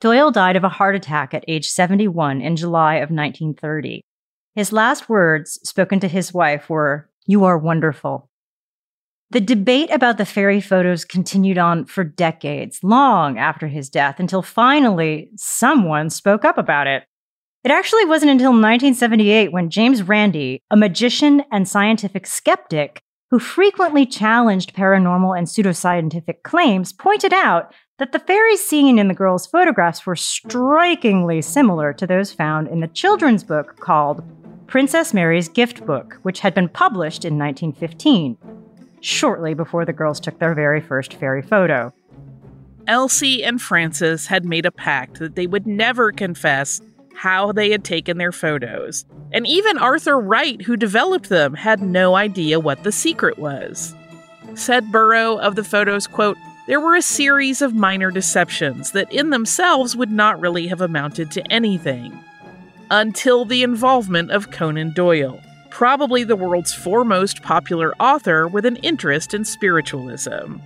Doyle 0.00 0.30
died 0.30 0.56
of 0.56 0.64
a 0.64 0.70
heart 0.70 0.96
attack 0.96 1.34
at 1.34 1.44
age 1.46 1.68
71 1.68 2.40
in 2.40 2.56
July 2.56 2.94
of 2.94 3.10
1930. 3.10 4.00
His 4.54 4.72
last 4.72 5.10
words 5.10 5.60
spoken 5.62 6.00
to 6.00 6.08
his 6.08 6.32
wife 6.32 6.70
were, 6.70 7.10
You 7.26 7.44
are 7.44 7.58
wonderful. 7.58 8.30
The 9.28 9.40
debate 9.42 9.90
about 9.90 10.16
the 10.16 10.24
fairy 10.24 10.62
photos 10.62 11.04
continued 11.04 11.58
on 11.58 11.84
for 11.84 12.02
decades, 12.02 12.82
long 12.82 13.36
after 13.36 13.66
his 13.66 13.90
death, 13.90 14.18
until 14.18 14.40
finally 14.40 15.28
someone 15.36 16.08
spoke 16.08 16.46
up 16.46 16.56
about 16.56 16.86
it. 16.86 17.04
It 17.66 17.72
actually 17.72 18.04
wasn't 18.04 18.30
until 18.30 18.52
1978 18.52 19.50
when 19.50 19.70
James 19.70 20.04
Randi, 20.04 20.62
a 20.70 20.76
magician 20.76 21.42
and 21.50 21.66
scientific 21.66 22.24
skeptic 22.24 23.02
who 23.32 23.40
frequently 23.40 24.06
challenged 24.06 24.72
paranormal 24.72 25.36
and 25.36 25.48
pseudoscientific 25.48 26.44
claims, 26.44 26.92
pointed 26.92 27.32
out 27.32 27.74
that 27.98 28.12
the 28.12 28.20
fairies 28.20 28.64
seen 28.64 29.00
in 29.00 29.08
the 29.08 29.14
girls' 29.14 29.48
photographs 29.48 30.06
were 30.06 30.14
strikingly 30.14 31.42
similar 31.42 31.92
to 31.94 32.06
those 32.06 32.32
found 32.32 32.68
in 32.68 32.78
the 32.78 32.86
children's 32.86 33.42
book 33.42 33.80
called 33.80 34.22
Princess 34.68 35.12
Mary's 35.12 35.48
Gift 35.48 35.84
Book, 35.84 36.20
which 36.22 36.38
had 36.38 36.54
been 36.54 36.68
published 36.68 37.24
in 37.24 37.36
1915, 37.36 38.38
shortly 39.00 39.54
before 39.54 39.84
the 39.84 39.92
girls 39.92 40.20
took 40.20 40.38
their 40.38 40.54
very 40.54 40.80
first 40.80 41.14
fairy 41.14 41.42
photo. 41.42 41.92
Elsie 42.86 43.42
and 43.42 43.60
Frances 43.60 44.28
had 44.28 44.44
made 44.44 44.66
a 44.66 44.70
pact 44.70 45.18
that 45.18 45.34
they 45.34 45.48
would 45.48 45.66
never 45.66 46.12
confess 46.12 46.80
how 47.16 47.52
they 47.52 47.70
had 47.70 47.84
taken 47.84 48.18
their 48.18 48.32
photos. 48.32 49.04
And 49.32 49.46
even 49.46 49.78
Arthur 49.78 50.18
Wright, 50.20 50.62
who 50.62 50.76
developed 50.76 51.28
them, 51.28 51.54
had 51.54 51.82
no 51.82 52.14
idea 52.14 52.60
what 52.60 52.82
the 52.82 52.92
secret 52.92 53.38
was. 53.38 53.94
Said 54.54 54.92
Burrow 54.92 55.36
of 55.36 55.54
the 55.56 55.64
photos, 55.64 56.06
quote, 56.06 56.36
there 56.66 56.80
were 56.80 56.96
a 56.96 57.02
series 57.02 57.62
of 57.62 57.74
minor 57.74 58.10
deceptions 58.10 58.90
that 58.90 59.12
in 59.12 59.30
themselves 59.30 59.96
would 59.96 60.10
not 60.10 60.40
really 60.40 60.66
have 60.66 60.80
amounted 60.80 61.30
to 61.32 61.52
anything. 61.52 62.18
Until 62.90 63.44
the 63.44 63.62
involvement 63.62 64.32
of 64.32 64.50
Conan 64.50 64.92
Doyle, 64.92 65.40
probably 65.70 66.24
the 66.24 66.34
world's 66.34 66.74
foremost 66.74 67.42
popular 67.42 67.94
author 68.00 68.48
with 68.48 68.66
an 68.66 68.76
interest 68.76 69.32
in 69.32 69.44
spiritualism. 69.44 70.56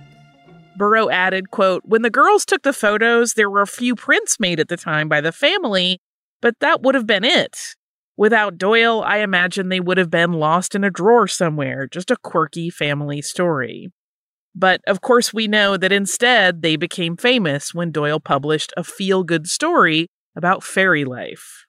Burrow 0.75 1.09
added, 1.09 1.51
quote, 1.51 1.83
When 1.85 2.01
the 2.01 2.09
girls 2.09 2.45
took 2.45 2.63
the 2.63 2.73
photos, 2.73 3.33
there 3.33 3.49
were 3.49 3.61
a 3.61 3.67
few 3.67 3.95
prints 3.95 4.39
made 4.39 4.59
at 4.59 4.69
the 4.69 4.77
time 4.77 5.07
by 5.07 5.21
the 5.21 5.31
family, 5.31 5.99
but 6.41 6.55
that 6.59 6.81
would 6.81 6.95
have 6.95 7.07
been 7.07 7.23
it. 7.23 7.75
Without 8.17 8.57
Doyle, 8.57 9.01
I 9.03 9.17
imagine 9.17 9.69
they 9.69 9.79
would 9.79 9.97
have 9.97 10.11
been 10.11 10.33
lost 10.33 10.75
in 10.75 10.83
a 10.83 10.91
drawer 10.91 11.27
somewhere, 11.27 11.87
just 11.87 12.11
a 12.11 12.17
quirky 12.17 12.69
family 12.69 13.21
story. 13.21 13.89
But 14.53 14.81
of 14.85 15.01
course, 15.01 15.33
we 15.33 15.47
know 15.47 15.77
that 15.77 15.91
instead 15.91 16.61
they 16.61 16.75
became 16.75 17.15
famous 17.15 17.73
when 17.73 17.91
Doyle 17.91 18.19
published 18.19 18.73
a 18.75 18.83
feel 18.83 19.23
good 19.23 19.47
story 19.47 20.07
about 20.35 20.63
fairy 20.63 21.05
life. 21.05 21.65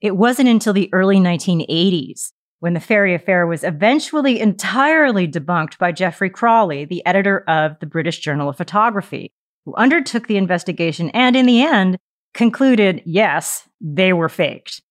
It 0.00 0.16
wasn't 0.16 0.48
until 0.48 0.72
the 0.72 0.92
early 0.92 1.16
1980s 1.16 2.32
when 2.60 2.74
the 2.74 2.80
fairy 2.80 3.14
affair 3.14 3.46
was 3.46 3.62
eventually 3.62 4.40
entirely 4.40 5.28
debunked 5.28 5.76
by 5.78 5.92
Geoffrey 5.92 6.30
Crawley, 6.30 6.84
the 6.84 7.04
editor 7.06 7.44
of 7.46 7.78
the 7.80 7.86
British 7.86 8.20
Journal 8.20 8.48
of 8.48 8.56
Photography, 8.56 9.32
who 9.66 9.74
undertook 9.76 10.26
the 10.26 10.38
investigation 10.38 11.10
and, 11.10 11.36
in 11.36 11.46
the 11.46 11.62
end, 11.62 11.98
concluded 12.34 13.02
yes, 13.06 13.68
they 13.80 14.12
were 14.12 14.28
faked. 14.28 14.82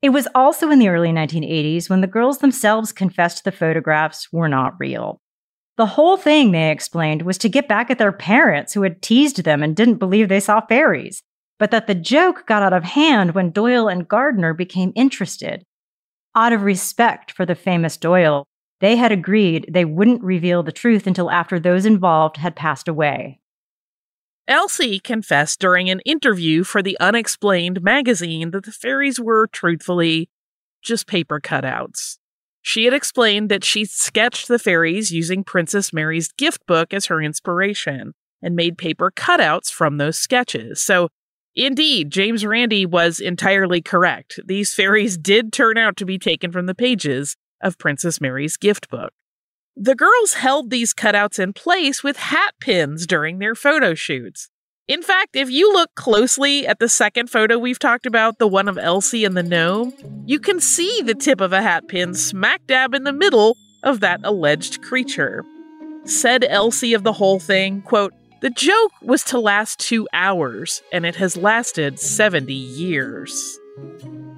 It 0.00 0.10
was 0.10 0.28
also 0.34 0.70
in 0.70 0.78
the 0.78 0.88
early 0.88 1.10
1980s 1.10 1.90
when 1.90 2.02
the 2.02 2.06
girls 2.06 2.38
themselves 2.38 2.92
confessed 2.92 3.42
the 3.42 3.50
photographs 3.50 4.28
were 4.32 4.48
not 4.48 4.74
real. 4.78 5.20
The 5.76 5.86
whole 5.86 6.16
thing, 6.16 6.52
they 6.52 6.70
explained, 6.70 7.22
was 7.22 7.38
to 7.38 7.48
get 7.48 7.68
back 7.68 7.90
at 7.90 7.98
their 7.98 8.12
parents 8.12 8.74
who 8.74 8.82
had 8.82 9.02
teased 9.02 9.42
them 9.44 9.62
and 9.62 9.74
didn't 9.74 9.96
believe 9.96 10.28
they 10.28 10.40
saw 10.40 10.60
fairies, 10.60 11.22
but 11.58 11.70
that 11.72 11.86
the 11.86 11.94
joke 11.94 12.46
got 12.46 12.62
out 12.62 12.72
of 12.72 12.84
hand 12.84 13.34
when 13.34 13.50
Doyle 13.50 13.88
and 13.88 14.06
Gardner 14.06 14.54
became 14.54 14.92
interested. 14.94 15.64
Out 16.34 16.52
of 16.52 16.62
respect 16.62 17.32
for 17.32 17.46
the 17.46 17.54
famous 17.54 17.96
Doyle, 17.96 18.44
they 18.80 18.96
had 18.96 19.10
agreed 19.10 19.68
they 19.68 19.84
wouldn't 19.84 20.22
reveal 20.22 20.62
the 20.62 20.72
truth 20.72 21.06
until 21.06 21.30
after 21.30 21.58
those 21.58 21.84
involved 21.84 22.36
had 22.36 22.54
passed 22.54 22.86
away. 22.86 23.40
Elsie 24.48 24.98
confessed 24.98 25.60
during 25.60 25.90
an 25.90 26.00
interview 26.00 26.64
for 26.64 26.82
the 26.82 26.96
Unexplained 27.00 27.82
magazine 27.82 28.50
that 28.52 28.64
the 28.64 28.72
fairies 28.72 29.20
were, 29.20 29.46
truthfully, 29.46 30.30
just 30.82 31.06
paper 31.06 31.38
cutouts. 31.38 32.16
She 32.62 32.86
had 32.86 32.94
explained 32.94 33.50
that 33.50 33.62
she 33.62 33.84
sketched 33.84 34.48
the 34.48 34.58
fairies 34.58 35.12
using 35.12 35.44
Princess 35.44 35.92
Mary's 35.92 36.32
gift 36.32 36.66
book 36.66 36.94
as 36.94 37.06
her 37.06 37.20
inspiration 37.20 38.14
and 38.42 38.56
made 38.56 38.78
paper 38.78 39.12
cutouts 39.14 39.70
from 39.70 39.98
those 39.98 40.18
sketches. 40.18 40.80
So, 40.80 41.08
indeed, 41.54 42.10
James 42.10 42.46
Randi 42.46 42.86
was 42.86 43.20
entirely 43.20 43.82
correct. 43.82 44.40
These 44.46 44.74
fairies 44.74 45.18
did 45.18 45.52
turn 45.52 45.76
out 45.76 45.96
to 45.98 46.06
be 46.06 46.18
taken 46.18 46.52
from 46.52 46.66
the 46.66 46.74
pages 46.74 47.36
of 47.60 47.78
Princess 47.78 48.20
Mary's 48.20 48.56
gift 48.56 48.88
book. 48.88 49.12
The 49.80 49.94
girls 49.94 50.32
held 50.32 50.70
these 50.70 50.92
cutouts 50.92 51.38
in 51.38 51.52
place 51.52 52.02
with 52.02 52.16
hat 52.16 52.54
pins 52.60 53.06
during 53.06 53.38
their 53.38 53.54
photo 53.54 53.94
shoots. 53.94 54.48
In 54.88 55.02
fact, 55.02 55.36
if 55.36 55.48
you 55.52 55.72
look 55.72 55.94
closely 55.94 56.66
at 56.66 56.80
the 56.80 56.88
second 56.88 57.30
photo 57.30 57.58
we've 57.58 57.78
talked 57.78 58.04
about, 58.04 58.40
the 58.40 58.48
one 58.48 58.66
of 58.66 58.76
Elsie 58.76 59.24
and 59.24 59.36
the 59.36 59.42
gnome, 59.44 59.92
you 60.26 60.40
can 60.40 60.58
see 60.58 61.00
the 61.02 61.14
tip 61.14 61.40
of 61.40 61.52
a 61.52 61.62
hat 61.62 61.86
pin 61.86 62.14
smack 62.14 62.66
dab 62.66 62.92
in 62.92 63.04
the 63.04 63.12
middle 63.12 63.56
of 63.84 64.00
that 64.00 64.18
alleged 64.24 64.82
creature. 64.82 65.44
Said 66.04 66.42
Elsie 66.48 66.92
of 66.92 67.04
the 67.04 67.12
whole 67.12 67.38
thing, 67.38 67.82
quote, 67.82 68.12
the 68.40 68.50
joke 68.50 68.90
was 69.00 69.22
to 69.24 69.38
last 69.38 69.78
two 69.78 70.08
hours, 70.12 70.82
and 70.92 71.06
it 71.06 71.14
has 71.16 71.36
lasted 71.36 72.00
70 72.00 72.52
years. 72.52 73.60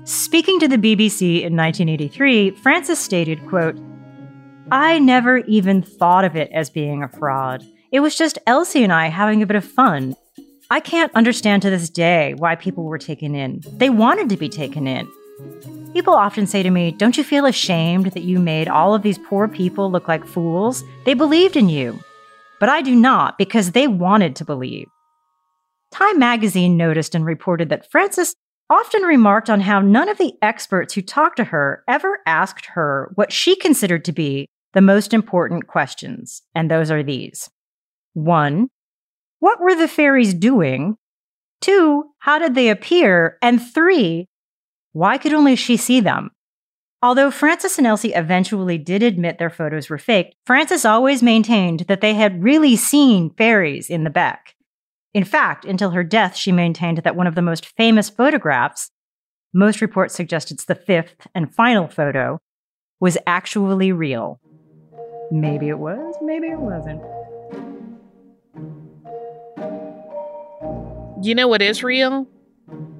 Speaking 0.05 0.61
to 0.61 0.69
the 0.69 0.77
BBC 0.77 1.43
in 1.43 1.57
1983, 1.57 2.51
Frances 2.63 2.99
stated, 2.99 3.47
quote, 3.47 3.79
I 4.73 5.01
never 5.01 5.39
even 5.39 5.83
thought 5.83 6.25
of 6.25 6.37
it 6.37 6.49
as 6.53 6.71
being 6.71 7.03
a 7.03 7.09
fraud. 7.09 7.67
It 7.91 8.01
was 8.01 8.15
just 8.15 8.39
Elsie 8.47 8.85
and 8.85 8.93
I 8.93 9.09
having 9.09 9.43
a 9.43 9.47
bit 9.47 9.57
of 9.57 9.65
fun. 9.65 10.15
I 10.71 10.79
can't 10.79 11.13
understand 11.17 11.63
to 11.63 11.71
this 11.71 11.91
day 11.91 12.35
why 12.35 12.55
people 12.55 12.85
were 12.85 12.99
taken 12.99 13.35
in. 13.35 13.63
They 13.73 13.91
wanted 13.91 14.29
to 14.29 14.37
be 14.37 14.49
taken 14.49 14.87
in. 14.87 15.11
People 15.93 16.15
often 16.15 16.47
say 16.47 16.63
to 16.63 16.71
me, 16.71 16.93
Don't 16.93 17.17
you 17.17 17.25
feel 17.25 17.47
ashamed 17.47 18.13
that 18.13 18.23
you 18.23 18.39
made 18.39 18.69
all 18.69 18.95
of 18.95 19.03
these 19.03 19.19
poor 19.19 19.49
people 19.49 19.91
look 19.91 20.07
like 20.07 20.25
fools? 20.25 20.85
They 21.05 21.15
believed 21.15 21.57
in 21.57 21.69
you. 21.69 21.99
But 22.61 22.69
I 22.69 22.81
do 22.81 22.95
not 22.95 23.39
because 23.39 23.73
they 23.73 23.89
wanted 23.89 24.37
to 24.37 24.45
believe. 24.45 24.87
Time 25.91 26.21
magazine 26.21 26.77
noticed 26.77 27.17
and 27.17 27.25
reported 27.25 27.71
that 27.71 27.91
Frances 27.91 28.37
often 28.69 29.03
remarked 29.03 29.51
on 29.51 29.63
how 29.63 29.81
none 29.81 30.09
of 30.09 30.19
the 30.19 30.35
experts 30.41 30.95
who 30.95 31.03
talked 31.03 31.39
to 31.39 31.45
her 31.45 31.83
ever 31.89 32.21
asked 32.25 32.67
her 32.67 33.11
what 33.17 33.33
she 33.33 33.57
considered 33.57 34.05
to 34.05 34.13
be 34.13 34.47
the 34.73 34.81
most 34.81 35.13
important 35.13 35.67
questions, 35.67 36.43
and 36.55 36.71
those 36.71 36.91
are 36.91 37.03
these. 37.03 37.51
One, 38.15 38.69
what 39.39 39.61
were 39.61 39.75
the 39.75 39.89
fairies 39.89 40.35
doing? 40.35 40.97
Two, 41.61 42.05
how 42.19 42.39
did 42.39 42.55
they 42.55 42.69
appear? 42.69 43.39
And 43.43 43.61
three, 43.61 44.29
why 44.93 45.19
could 45.19 45.33
only 45.33 45.57
she 45.57 45.77
see 45.77 46.01
them? 46.01 46.31
Although 47.03 47.31
Frances 47.31 47.79
and 47.79 47.87
Elsie 47.87 48.13
eventually 48.13 48.77
did 48.77 49.03
admit 49.03 49.39
their 49.39 49.49
photos 49.49 49.89
were 49.89 49.99
faked, 49.99 50.35
Frances 50.45 50.85
always 50.85 51.23
maintained 51.23 51.81
that 51.81 52.03
they 52.03 52.15
had 52.15 52.43
really 52.43 52.77
seen 52.77 53.31
fairies 53.31 53.89
in 53.89 54.05
the 54.05 54.11
Beck. 54.11 54.55
In 55.15 55.25
fact, 55.25 55.65
until 55.65 55.91
her 55.91 56.05
death, 56.05 56.37
she 56.37 56.53
maintained 56.53 56.99
that 56.99 57.17
one 57.17 57.27
of 57.27 57.35
the 57.35 57.43
most 57.43 57.67
famous 57.67 58.11
photographs, 58.11 58.91
most 59.55 59.81
reports 59.81 60.15
suggest 60.15 60.51
it's 60.51 60.67
the 60.67 60.75
fifth 60.75 61.27
and 61.35 61.55
final 61.55 61.89
photo, 61.89 62.39
was 63.01 63.17
actually 63.27 63.93
real. 63.93 64.39
Maybe 65.31 65.69
it 65.69 65.79
was, 65.79 66.15
maybe 66.23 66.49
it 66.49 66.59
wasn't. 66.59 67.01
You 71.23 71.35
know 71.35 71.49
what 71.49 71.61
is 71.63 71.83
real? 71.83 72.27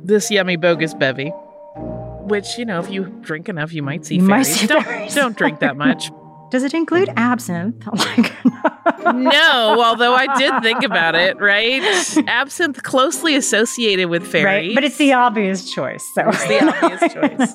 This 0.05 0.31
yummy 0.31 0.57
bogus 0.57 0.95
bevy. 0.95 1.31
Which, 1.31 2.59
you 2.59 2.65
know, 2.65 2.79
if 2.79 2.91
you 2.91 3.07
drink 3.23 3.49
enough, 3.49 3.73
you 3.73 3.83
might 3.83 4.05
see 4.05 4.17
You 4.17 4.23
might 4.23 4.45
fairies. 4.45 4.61
see 4.61 4.67
don't, 4.67 4.85
fairies. 4.85 5.15
don't 5.15 5.37
drink 5.37 5.61
that 5.61 5.77
much. 5.77 6.11
Does 6.51 6.63
it 6.65 6.75
include 6.75 7.09
absinthe? 7.17 7.85
Like, 7.95 9.15
no, 9.15 9.83
although 9.85 10.15
I 10.15 10.37
did 10.37 10.63
think 10.63 10.83
about 10.83 11.15
it, 11.15 11.39
right? 11.41 11.81
Absinthe 12.29 12.83
closely 12.83 13.35
associated 13.37 14.09
with 14.11 14.27
fairies. 14.27 14.45
Right, 14.69 14.75
but 14.75 14.85
it's 14.85 14.97
the 14.99 15.13
obvious 15.15 15.71
choice. 15.73 16.05
So 16.15 16.29
It's 16.29 16.47
the 16.47 16.67
obvious 16.85 17.13
choice. 17.13 17.55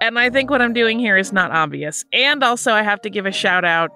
And 0.00 0.18
I 0.18 0.30
think 0.30 0.50
what 0.50 0.62
I'm 0.62 0.72
doing 0.72 0.98
here 0.98 1.16
is 1.16 1.32
not 1.32 1.50
obvious. 1.50 2.04
And 2.12 2.42
also, 2.42 2.72
I 2.72 2.82
have 2.82 3.00
to 3.02 3.10
give 3.10 3.26
a 3.26 3.32
shout 3.32 3.64
out 3.64 3.90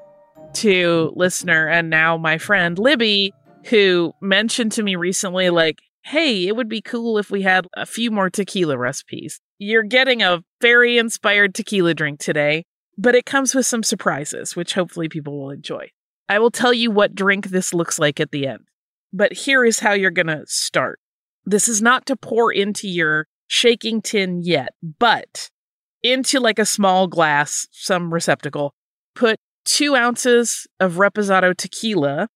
to 0.54 1.12
listener 1.14 1.68
and 1.68 1.90
now 1.90 2.16
my 2.16 2.38
friend 2.38 2.78
Libby, 2.78 3.32
who 3.66 4.12
mentioned 4.20 4.72
to 4.72 4.82
me 4.82 4.96
recently, 4.96 5.50
like, 5.50 5.80
hey, 6.04 6.46
it 6.46 6.56
would 6.56 6.68
be 6.68 6.80
cool 6.80 7.18
if 7.18 7.30
we 7.30 7.42
had 7.42 7.66
a 7.76 7.86
few 7.86 8.10
more 8.10 8.30
tequila 8.30 8.76
recipes. 8.76 9.40
You're 9.58 9.84
getting 9.84 10.22
a 10.22 10.42
very 10.60 10.98
inspired 10.98 11.54
tequila 11.54 11.94
drink 11.94 12.18
today, 12.18 12.64
but 12.98 13.14
it 13.14 13.26
comes 13.26 13.54
with 13.54 13.66
some 13.66 13.82
surprises, 13.82 14.56
which 14.56 14.74
hopefully 14.74 15.08
people 15.08 15.38
will 15.38 15.50
enjoy. 15.50 15.90
I 16.28 16.38
will 16.38 16.50
tell 16.50 16.72
you 16.72 16.90
what 16.90 17.14
drink 17.14 17.48
this 17.48 17.72
looks 17.72 17.98
like 17.98 18.18
at 18.18 18.30
the 18.30 18.46
end. 18.46 18.66
But 19.12 19.32
here 19.32 19.64
is 19.64 19.80
how 19.80 19.92
you're 19.92 20.10
going 20.10 20.26
to 20.28 20.44
start. 20.46 20.98
This 21.44 21.68
is 21.68 21.82
not 21.82 22.06
to 22.06 22.16
pour 22.16 22.52
into 22.52 22.88
your 22.88 23.26
shaking 23.46 24.00
tin 24.00 24.40
yet, 24.42 24.70
but 24.98 25.50
into 26.02 26.40
like 26.40 26.58
a 26.58 26.64
small 26.64 27.06
glass, 27.06 27.68
some 27.70 28.12
receptacle, 28.12 28.74
put 29.14 29.38
two 29.64 29.94
ounces 29.94 30.66
of 30.80 30.94
reposado 30.94 31.56
tequila. 31.56 32.28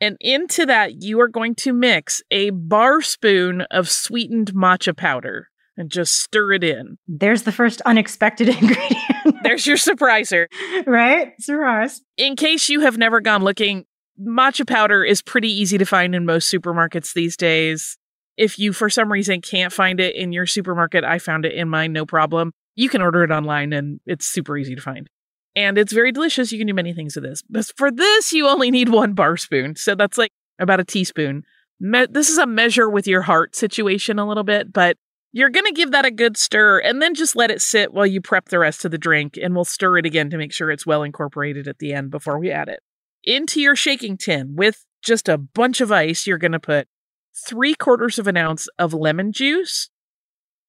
And 0.00 0.16
into 0.20 0.66
that, 0.66 1.02
you 1.02 1.20
are 1.20 1.28
going 1.28 1.54
to 1.56 1.72
mix 1.72 2.22
a 2.30 2.50
bar 2.50 3.00
spoon 3.00 3.62
of 3.70 3.88
sweetened 3.88 4.52
matcha 4.52 4.94
powder 4.96 5.48
and 5.76 5.90
just 5.90 6.20
stir 6.20 6.54
it 6.54 6.64
in. 6.64 6.98
There's 7.06 7.42
the 7.42 7.52
first 7.52 7.80
unexpected 7.82 8.48
ingredient. 8.60 9.42
There's 9.42 9.66
your 9.66 9.76
surpriser. 9.76 10.46
right? 10.86 11.32
Surprise. 11.40 12.02
In 12.16 12.36
case 12.36 12.68
you 12.68 12.80
have 12.80 12.98
never 12.98 13.20
gone 13.20 13.42
looking, 13.42 13.84
matcha 14.20 14.66
powder 14.66 15.04
is 15.04 15.22
pretty 15.22 15.50
easy 15.50 15.78
to 15.78 15.84
find 15.86 16.14
in 16.14 16.24
most 16.24 16.52
supermarkets 16.52 17.12
these 17.12 17.36
days. 17.36 17.98
If 18.36 18.58
you, 18.58 18.72
for 18.72 18.90
some 18.90 19.10
reason, 19.10 19.40
can't 19.40 19.72
find 19.72 19.98
it 19.98 20.14
in 20.14 20.32
your 20.32 20.46
supermarket, 20.46 21.04
I 21.04 21.18
found 21.18 21.46
it 21.46 21.54
in 21.54 21.68
mine, 21.68 21.92
no 21.92 22.04
problem. 22.04 22.52
You 22.74 22.90
can 22.90 23.00
order 23.00 23.24
it 23.24 23.30
online 23.30 23.72
and 23.72 24.00
it's 24.04 24.26
super 24.26 24.58
easy 24.58 24.74
to 24.74 24.82
find. 24.82 25.08
And 25.56 25.78
it's 25.78 25.92
very 25.92 26.12
delicious. 26.12 26.52
You 26.52 26.58
can 26.58 26.66
do 26.66 26.74
many 26.74 26.92
things 26.92 27.16
with 27.16 27.24
this. 27.24 27.42
But 27.48 27.72
for 27.76 27.90
this, 27.90 28.32
you 28.32 28.46
only 28.46 28.70
need 28.70 28.90
one 28.90 29.14
bar 29.14 29.38
spoon. 29.38 29.74
So 29.74 29.94
that's 29.94 30.18
like 30.18 30.30
about 30.60 30.80
a 30.80 30.84
teaspoon. 30.84 31.44
Me- 31.80 32.06
this 32.08 32.28
is 32.28 32.38
a 32.38 32.46
measure 32.46 32.90
with 32.90 33.06
your 33.06 33.22
heart 33.22 33.56
situation 33.56 34.18
a 34.18 34.28
little 34.28 34.44
bit, 34.44 34.72
but 34.72 34.98
you're 35.32 35.50
going 35.50 35.66
to 35.66 35.72
give 35.72 35.90
that 35.92 36.04
a 36.04 36.10
good 36.10 36.36
stir 36.36 36.78
and 36.78 37.00
then 37.00 37.14
just 37.14 37.34
let 37.34 37.50
it 37.50 37.62
sit 37.62 37.92
while 37.92 38.06
you 38.06 38.20
prep 38.20 38.50
the 38.50 38.58
rest 38.58 38.84
of 38.84 38.90
the 38.90 38.98
drink. 38.98 39.38
And 39.42 39.54
we'll 39.54 39.64
stir 39.64 39.98
it 39.98 40.06
again 40.06 40.28
to 40.30 40.38
make 40.38 40.52
sure 40.52 40.70
it's 40.70 40.86
well 40.86 41.02
incorporated 41.02 41.66
at 41.66 41.78
the 41.78 41.94
end 41.94 42.10
before 42.10 42.38
we 42.38 42.50
add 42.50 42.68
it. 42.68 42.80
Into 43.24 43.60
your 43.60 43.76
shaking 43.76 44.18
tin 44.18 44.54
with 44.56 44.84
just 45.02 45.28
a 45.28 45.38
bunch 45.38 45.80
of 45.80 45.90
ice, 45.90 46.26
you're 46.26 46.38
going 46.38 46.52
to 46.52 46.60
put 46.60 46.86
three 47.34 47.74
quarters 47.74 48.18
of 48.18 48.26
an 48.26 48.36
ounce 48.36 48.68
of 48.78 48.92
lemon 48.92 49.32
juice, 49.32 49.90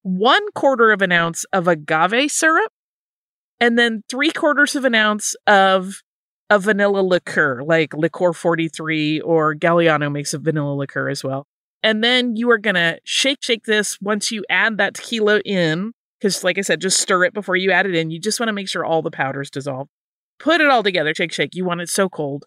one 0.01 0.51
quarter 0.53 0.91
of 0.91 1.01
an 1.01 1.11
ounce 1.11 1.45
of 1.51 1.67
agave 1.67 2.31
syrup, 2.31 2.71
and 3.59 3.77
then 3.77 4.03
three 4.09 4.31
quarters 4.31 4.75
of 4.75 4.85
an 4.85 4.95
ounce 4.95 5.35
of 5.45 6.01
a 6.49 6.59
vanilla 6.59 7.01
liqueur, 7.01 7.61
like 7.63 7.91
Licor 7.91 8.35
43 8.35 9.21
or 9.21 9.55
Galliano 9.55 10.11
makes 10.11 10.33
a 10.33 10.39
vanilla 10.39 10.73
liqueur 10.73 11.09
as 11.09 11.23
well. 11.23 11.45
And 11.83 12.03
then 12.03 12.35
you 12.35 12.49
are 12.49 12.57
going 12.57 12.75
to 12.75 12.99
shake, 13.03 13.39
shake 13.41 13.65
this 13.65 13.97
once 14.01 14.31
you 14.31 14.43
add 14.49 14.77
that 14.77 14.95
tequila 14.95 15.39
in. 15.41 15.93
Because, 16.19 16.43
like 16.43 16.57
I 16.57 16.61
said, 16.61 16.81
just 16.81 16.99
stir 16.99 17.25
it 17.25 17.33
before 17.33 17.55
you 17.55 17.71
add 17.71 17.85
it 17.85 17.93
in. 17.93 18.09
You 18.09 18.19
just 18.19 18.39
want 18.39 18.47
to 18.47 18.53
make 18.53 18.67
sure 18.67 18.83
all 18.83 19.03
the 19.03 19.11
powders 19.11 19.51
dissolve. 19.51 19.87
Put 20.39 20.61
it 20.61 20.69
all 20.69 20.81
together, 20.81 21.13
shake, 21.13 21.31
shake. 21.31 21.53
You 21.53 21.63
want 21.63 21.81
it 21.81 21.89
so 21.89 22.09
cold. 22.09 22.45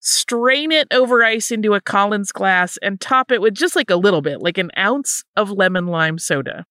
Strain 0.00 0.72
it 0.72 0.88
over 0.90 1.22
ice 1.22 1.50
into 1.50 1.74
a 1.74 1.80
Collins 1.80 2.32
glass 2.32 2.78
and 2.80 2.98
top 2.98 3.30
it 3.30 3.42
with 3.42 3.52
just 3.52 3.76
like 3.76 3.90
a 3.90 3.96
little 3.96 4.22
bit, 4.22 4.40
like 4.40 4.56
an 4.56 4.70
ounce 4.78 5.22
of 5.36 5.50
lemon 5.50 5.86
lime 5.86 6.18
soda. 6.18 6.64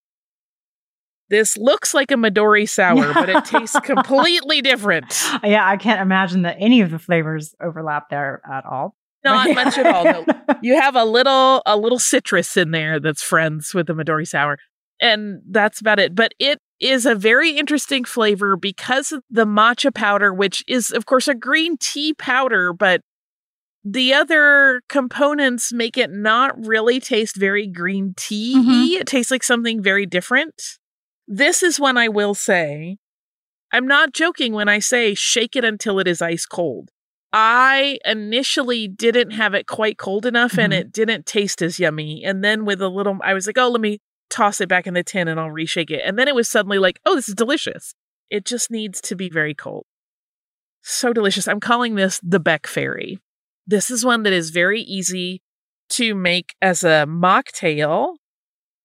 This 1.29 1.57
looks 1.57 1.93
like 1.93 2.11
a 2.11 2.15
Midori 2.15 2.67
sour, 2.67 3.13
but 3.13 3.29
it 3.29 3.45
tastes 3.45 3.79
completely 3.83 4.61
different. 4.61 5.05
Yeah, 5.43 5.67
I 5.67 5.77
can't 5.77 6.01
imagine 6.01 6.41
that 6.43 6.57
any 6.59 6.81
of 6.81 6.89
the 6.91 6.99
flavors 6.99 7.53
overlap 7.61 8.09
there 8.09 8.41
at 8.51 8.65
all. 8.65 8.95
Not 9.23 9.53
much 9.53 9.77
at 9.77 9.85
all. 9.85 10.03
No. 10.03 10.25
You 10.61 10.79
have 10.81 10.95
a 10.95 11.05
little 11.05 11.61
a 11.65 11.77
little 11.77 11.99
citrus 11.99 12.57
in 12.57 12.71
there 12.71 12.99
that's 12.99 13.21
friends 13.23 13.73
with 13.73 13.87
the 13.87 13.93
Midori 13.93 14.27
sour. 14.27 14.57
And 14.99 15.41
that's 15.49 15.79
about 15.79 15.99
it. 15.99 16.13
But 16.15 16.33
it 16.39 16.59
is 16.81 17.05
a 17.05 17.15
very 17.15 17.51
interesting 17.51 18.03
flavor 18.03 18.57
because 18.57 19.11
of 19.13 19.23
the 19.29 19.45
matcha 19.45 19.93
powder, 19.93 20.33
which 20.33 20.63
is 20.67 20.91
of 20.91 21.05
course 21.05 21.27
a 21.29 21.35
green 21.35 21.77
tea 21.77 22.13
powder, 22.13 22.73
but 22.73 23.01
the 23.85 24.13
other 24.13 24.81
components 24.89 25.71
make 25.71 25.97
it 25.97 26.11
not 26.11 26.53
really 26.65 26.99
taste 26.99 27.37
very 27.37 27.67
green 27.67 28.13
tea. 28.17 28.55
Mhm. 28.57 28.99
It 28.99 29.07
tastes 29.07 29.31
like 29.31 29.43
something 29.43 29.81
very 29.81 30.05
different. 30.05 30.53
This 31.31 31.61
is 31.61 31.79
when 31.79 31.95
I 31.95 32.07
will 32.07 32.33
say. 32.33 32.97
I'm 33.71 33.85
not 33.85 34.13
joking 34.13 34.51
when 34.53 34.67
I 34.67 34.79
say 34.79 35.13
shake 35.13 35.55
it 35.55 35.63
until 35.63 35.99
it 35.99 36.07
is 36.07 36.23
ice 36.23 36.47
cold. 36.47 36.89
I 37.31 37.99
initially 38.03 38.87
didn't 38.87 39.29
have 39.31 39.53
it 39.53 39.67
quite 39.67 39.99
cold 39.99 40.25
enough 40.25 40.57
and 40.57 40.73
Mhm. 40.73 40.79
it 40.79 40.91
didn't 40.91 41.27
taste 41.27 41.61
as 41.61 41.79
yummy. 41.79 42.23
And 42.25 42.43
then 42.43 42.65
with 42.65 42.81
a 42.81 42.89
little, 42.89 43.19
I 43.23 43.35
was 43.35 43.45
like, 43.45 43.59
oh, 43.59 43.69
let 43.69 43.79
me 43.79 43.99
toss 44.31 44.59
it 44.59 44.67
back 44.69 44.87
in 44.87 44.95
the 44.95 45.03
tin 45.03 45.27
and 45.27 45.39
I'll 45.39 45.49
reshake 45.51 45.91
it. 45.91 46.01
And 46.03 46.17
then 46.17 46.27
it 46.27 46.33
was 46.33 46.49
suddenly 46.49 46.79
like, 46.79 46.99
oh, 47.05 47.15
this 47.15 47.29
is 47.29 47.35
delicious. 47.35 47.93
It 48.31 48.45
just 48.45 48.71
needs 48.71 48.99
to 49.01 49.15
be 49.15 49.29
very 49.29 49.53
cold. 49.53 49.85
So 50.81 51.13
delicious. 51.13 51.47
I'm 51.47 51.59
calling 51.59 51.93
this 51.93 52.19
the 52.23 52.39
Beck 52.39 52.65
Fairy. 52.65 53.19
This 53.67 53.91
is 53.91 54.03
one 54.03 54.23
that 54.23 54.33
is 54.33 54.49
very 54.49 54.81
easy 54.81 55.43
to 55.89 56.15
make 56.15 56.55
as 56.59 56.83
a 56.83 57.05
mocktail. 57.07 58.15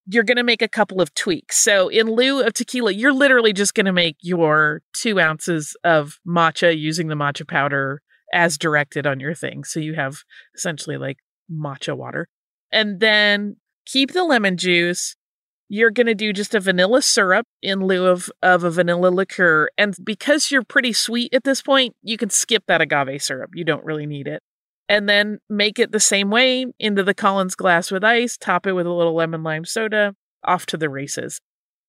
You're 0.07 0.23
going 0.23 0.37
to 0.37 0.43
make 0.43 0.61
a 0.61 0.67
couple 0.67 1.01
of 1.01 1.13
tweaks. 1.13 1.57
So, 1.57 1.87
in 1.89 2.07
lieu 2.07 2.41
of 2.41 2.53
tequila, 2.53 2.91
you're 2.91 3.13
literally 3.13 3.53
just 3.53 3.73
going 3.73 3.87
to 3.87 3.93
make 3.93 4.17
your 4.21 4.81
two 4.93 5.19
ounces 5.19 5.75
of 5.83 6.19
matcha 6.27 6.77
using 6.77 7.07
the 7.07 7.15
matcha 7.15 7.47
powder 7.47 8.01
as 8.33 8.57
directed 8.57 9.07
on 9.07 9.19
your 9.19 9.33
thing. 9.33 9.63
So, 9.63 9.79
you 9.79 9.95
have 9.95 10.17
essentially 10.55 10.97
like 10.97 11.17
matcha 11.51 11.97
water. 11.97 12.27
And 12.71 12.99
then 12.99 13.57
keep 13.85 14.11
the 14.13 14.23
lemon 14.23 14.57
juice. 14.57 15.15
You're 15.67 15.91
going 15.91 16.07
to 16.07 16.15
do 16.15 16.31
just 16.31 16.53
a 16.53 16.59
vanilla 16.59 17.01
syrup 17.01 17.47
in 17.63 17.87
lieu 17.87 18.05
of, 18.05 18.29
of 18.43 18.63
a 18.63 18.69
vanilla 18.69 19.07
liqueur. 19.07 19.69
And 19.77 19.95
because 20.03 20.51
you're 20.51 20.63
pretty 20.63 20.93
sweet 20.93 21.33
at 21.33 21.43
this 21.43 21.63
point, 21.63 21.95
you 22.03 22.17
can 22.17 22.29
skip 22.29 22.63
that 22.67 22.81
agave 22.81 23.23
syrup. 23.23 23.51
You 23.55 23.63
don't 23.63 23.83
really 23.83 24.05
need 24.05 24.27
it 24.27 24.43
and 24.87 25.09
then 25.09 25.39
make 25.49 25.79
it 25.79 25.91
the 25.91 25.99
same 25.99 26.29
way 26.29 26.65
into 26.79 27.03
the 27.03 27.13
Collins 27.13 27.55
glass 27.55 27.91
with 27.91 28.03
ice, 28.03 28.37
top 28.37 28.67
it 28.67 28.73
with 28.73 28.85
a 28.85 28.91
little 28.93 29.15
lemon 29.15 29.43
lime 29.43 29.65
soda, 29.65 30.15
off 30.43 30.65
to 30.67 30.77
the 30.77 30.89
races. 30.89 31.39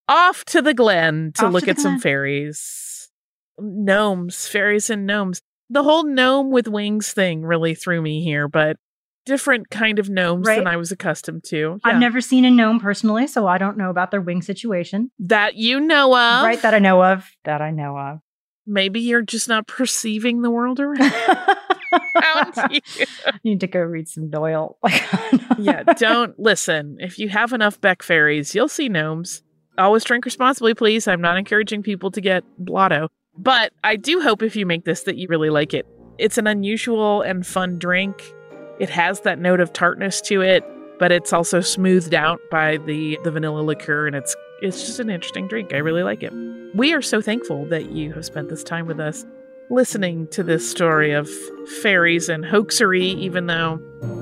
Off 0.09 0.45
to 0.47 0.63
the 0.63 0.75
glen 0.75 1.33
to 1.37 1.47
Off 1.47 1.53
look 1.53 1.65
the 1.65 1.71
at 1.73 1.79
some 1.79 1.95
glen. 1.95 2.01
fairies. 2.01 3.11
Gnomes, 3.59 4.47
fairies 4.47 4.91
and 4.91 5.07
gnomes. 5.07 5.41
The 5.71 5.83
whole 5.83 6.05
gnome 6.07 6.51
with 6.51 6.69
wings 6.69 7.13
thing 7.13 7.43
really 7.43 7.75
threw 7.75 8.01
me 8.01 8.23
here, 8.23 8.47
but 8.49 8.77
different 9.25 9.69
kind 9.71 9.99
of 9.99 10.09
gnomes 10.09 10.47
than 10.47 10.69
I 10.69 10.77
was 10.77 10.93
accustomed 10.93 11.43
to. 11.49 11.81
I've 11.83 11.99
never 11.99 12.21
seen 12.21 12.45
a 12.45 12.51
gnome 12.51 12.79
personally, 12.79 13.27
so 13.27 13.47
I 13.49 13.59
don't 13.59 13.77
know 13.77 13.91
about 13.91 14.13
their 14.13 14.21
wing 14.21 14.43
situation. 14.43 15.11
that 15.19 15.57
you 15.57 15.81
know 15.81 16.07
of. 16.17 16.45
right, 16.45 16.63
that 16.63 16.75
I 16.75 16.79
know 16.79 17.03
of. 17.03 17.29
That 17.45 17.61
I 17.61 17.73
know 17.73 17.99
of. 17.99 18.21
Maybe 18.67 19.01
you're 19.01 19.23
just 19.23 19.49
not 19.49 19.67
perceiving 19.67 20.43
the 20.43 20.51
world 20.51 20.79
around 20.81 21.11
you. 22.71 22.81
Need 23.45 23.61
to 23.61 23.67
go 23.67 23.81
read 23.81 24.09
some 24.09 24.31
Doyle. 24.31 24.79
yeah, 25.59 25.83
don't 25.83 26.39
listen. 26.39 26.97
If 27.01 27.19
you 27.19 27.29
have 27.29 27.53
enough 27.53 27.81
Beck 27.81 28.03
fairies, 28.03 28.55
you'll 28.55 28.69
see 28.69 28.89
gnomes. 28.89 29.43
Always 29.79 30.05
drink 30.05 30.25
responsibly, 30.25 30.75
please. 30.75 31.07
I'm 31.07 31.21
not 31.21 31.37
encouraging 31.37 31.83
people 31.83 32.11
to 32.13 32.21
get 32.21 32.45
blotto. 32.59 33.09
But 33.37 33.73
I 33.85 33.97
do 33.97 34.21
hope 34.21 34.43
if 34.43 34.57
you 34.57 34.65
make 34.65 34.85
this 34.85 35.03
that 35.03 35.17
you 35.17 35.29
really 35.29 35.51
like 35.51 35.75
it. 35.75 35.87
It's 36.19 36.39
an 36.39 36.47
unusual 36.47 37.21
and 37.21 37.47
fun 37.47 37.79
drink. 37.79 38.23
It 38.81 38.89
has 38.89 39.21
that 39.21 39.39
note 39.39 39.61
of 39.61 39.73
tartness 39.73 40.21
to 40.23 40.41
it, 40.41 40.65
but 40.99 41.13
it's 41.13 41.33
also 41.33 41.61
smoothed 41.61 42.15
out 42.15 42.41
by 42.51 42.79
the 42.79 43.19
the 43.25 43.31
vanilla 43.31 43.61
liqueur 43.61 44.07
and 44.07 44.17
it's 44.17 44.35
it's 44.63 44.87
just 44.87 45.01
an 45.01 45.11
interesting 45.11 45.49
drink. 45.49 45.75
I 45.75 45.79
really 45.79 46.03
like 46.03 46.23
it. 46.23 46.33
We 46.75 46.95
are 46.95 47.03
so 47.03 47.21
thankful 47.21 47.67
that 47.67 47.91
you 47.91 48.13
have 48.15 48.25
spent 48.25 48.49
this 48.49 48.65
time 48.65 48.87
with 48.87 49.01
us 49.01 49.27
listening 49.71 50.29
to 50.29 50.43
this 50.43 50.69
story 50.69 51.13
of 51.13 51.29
fairies 51.83 52.29
and 52.29 52.45
hoaxery, 52.45 53.05
even 53.05 53.47
though 53.47 53.77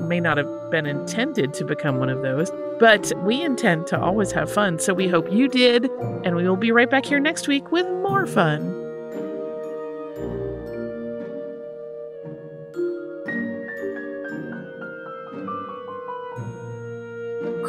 may 0.07 0.19
not 0.19 0.37
have 0.37 0.71
been 0.71 0.85
intended 0.85 1.53
to 1.53 1.65
become 1.65 1.97
one 1.97 2.09
of 2.09 2.21
those. 2.21 2.51
But 2.79 3.11
we 3.23 3.41
intend 3.41 3.87
to 3.87 3.99
always 3.99 4.31
have 4.31 4.51
fun, 4.51 4.79
so 4.79 4.93
we 4.93 5.07
hope 5.07 5.31
you 5.31 5.47
did, 5.47 5.89
and 6.23 6.35
we 6.35 6.47
will 6.47 6.57
be 6.57 6.71
right 6.71 6.89
back 6.89 7.05
here 7.05 7.19
next 7.19 7.47
week 7.47 7.71
with 7.71 7.85
more 7.85 8.25
fun. 8.25 8.84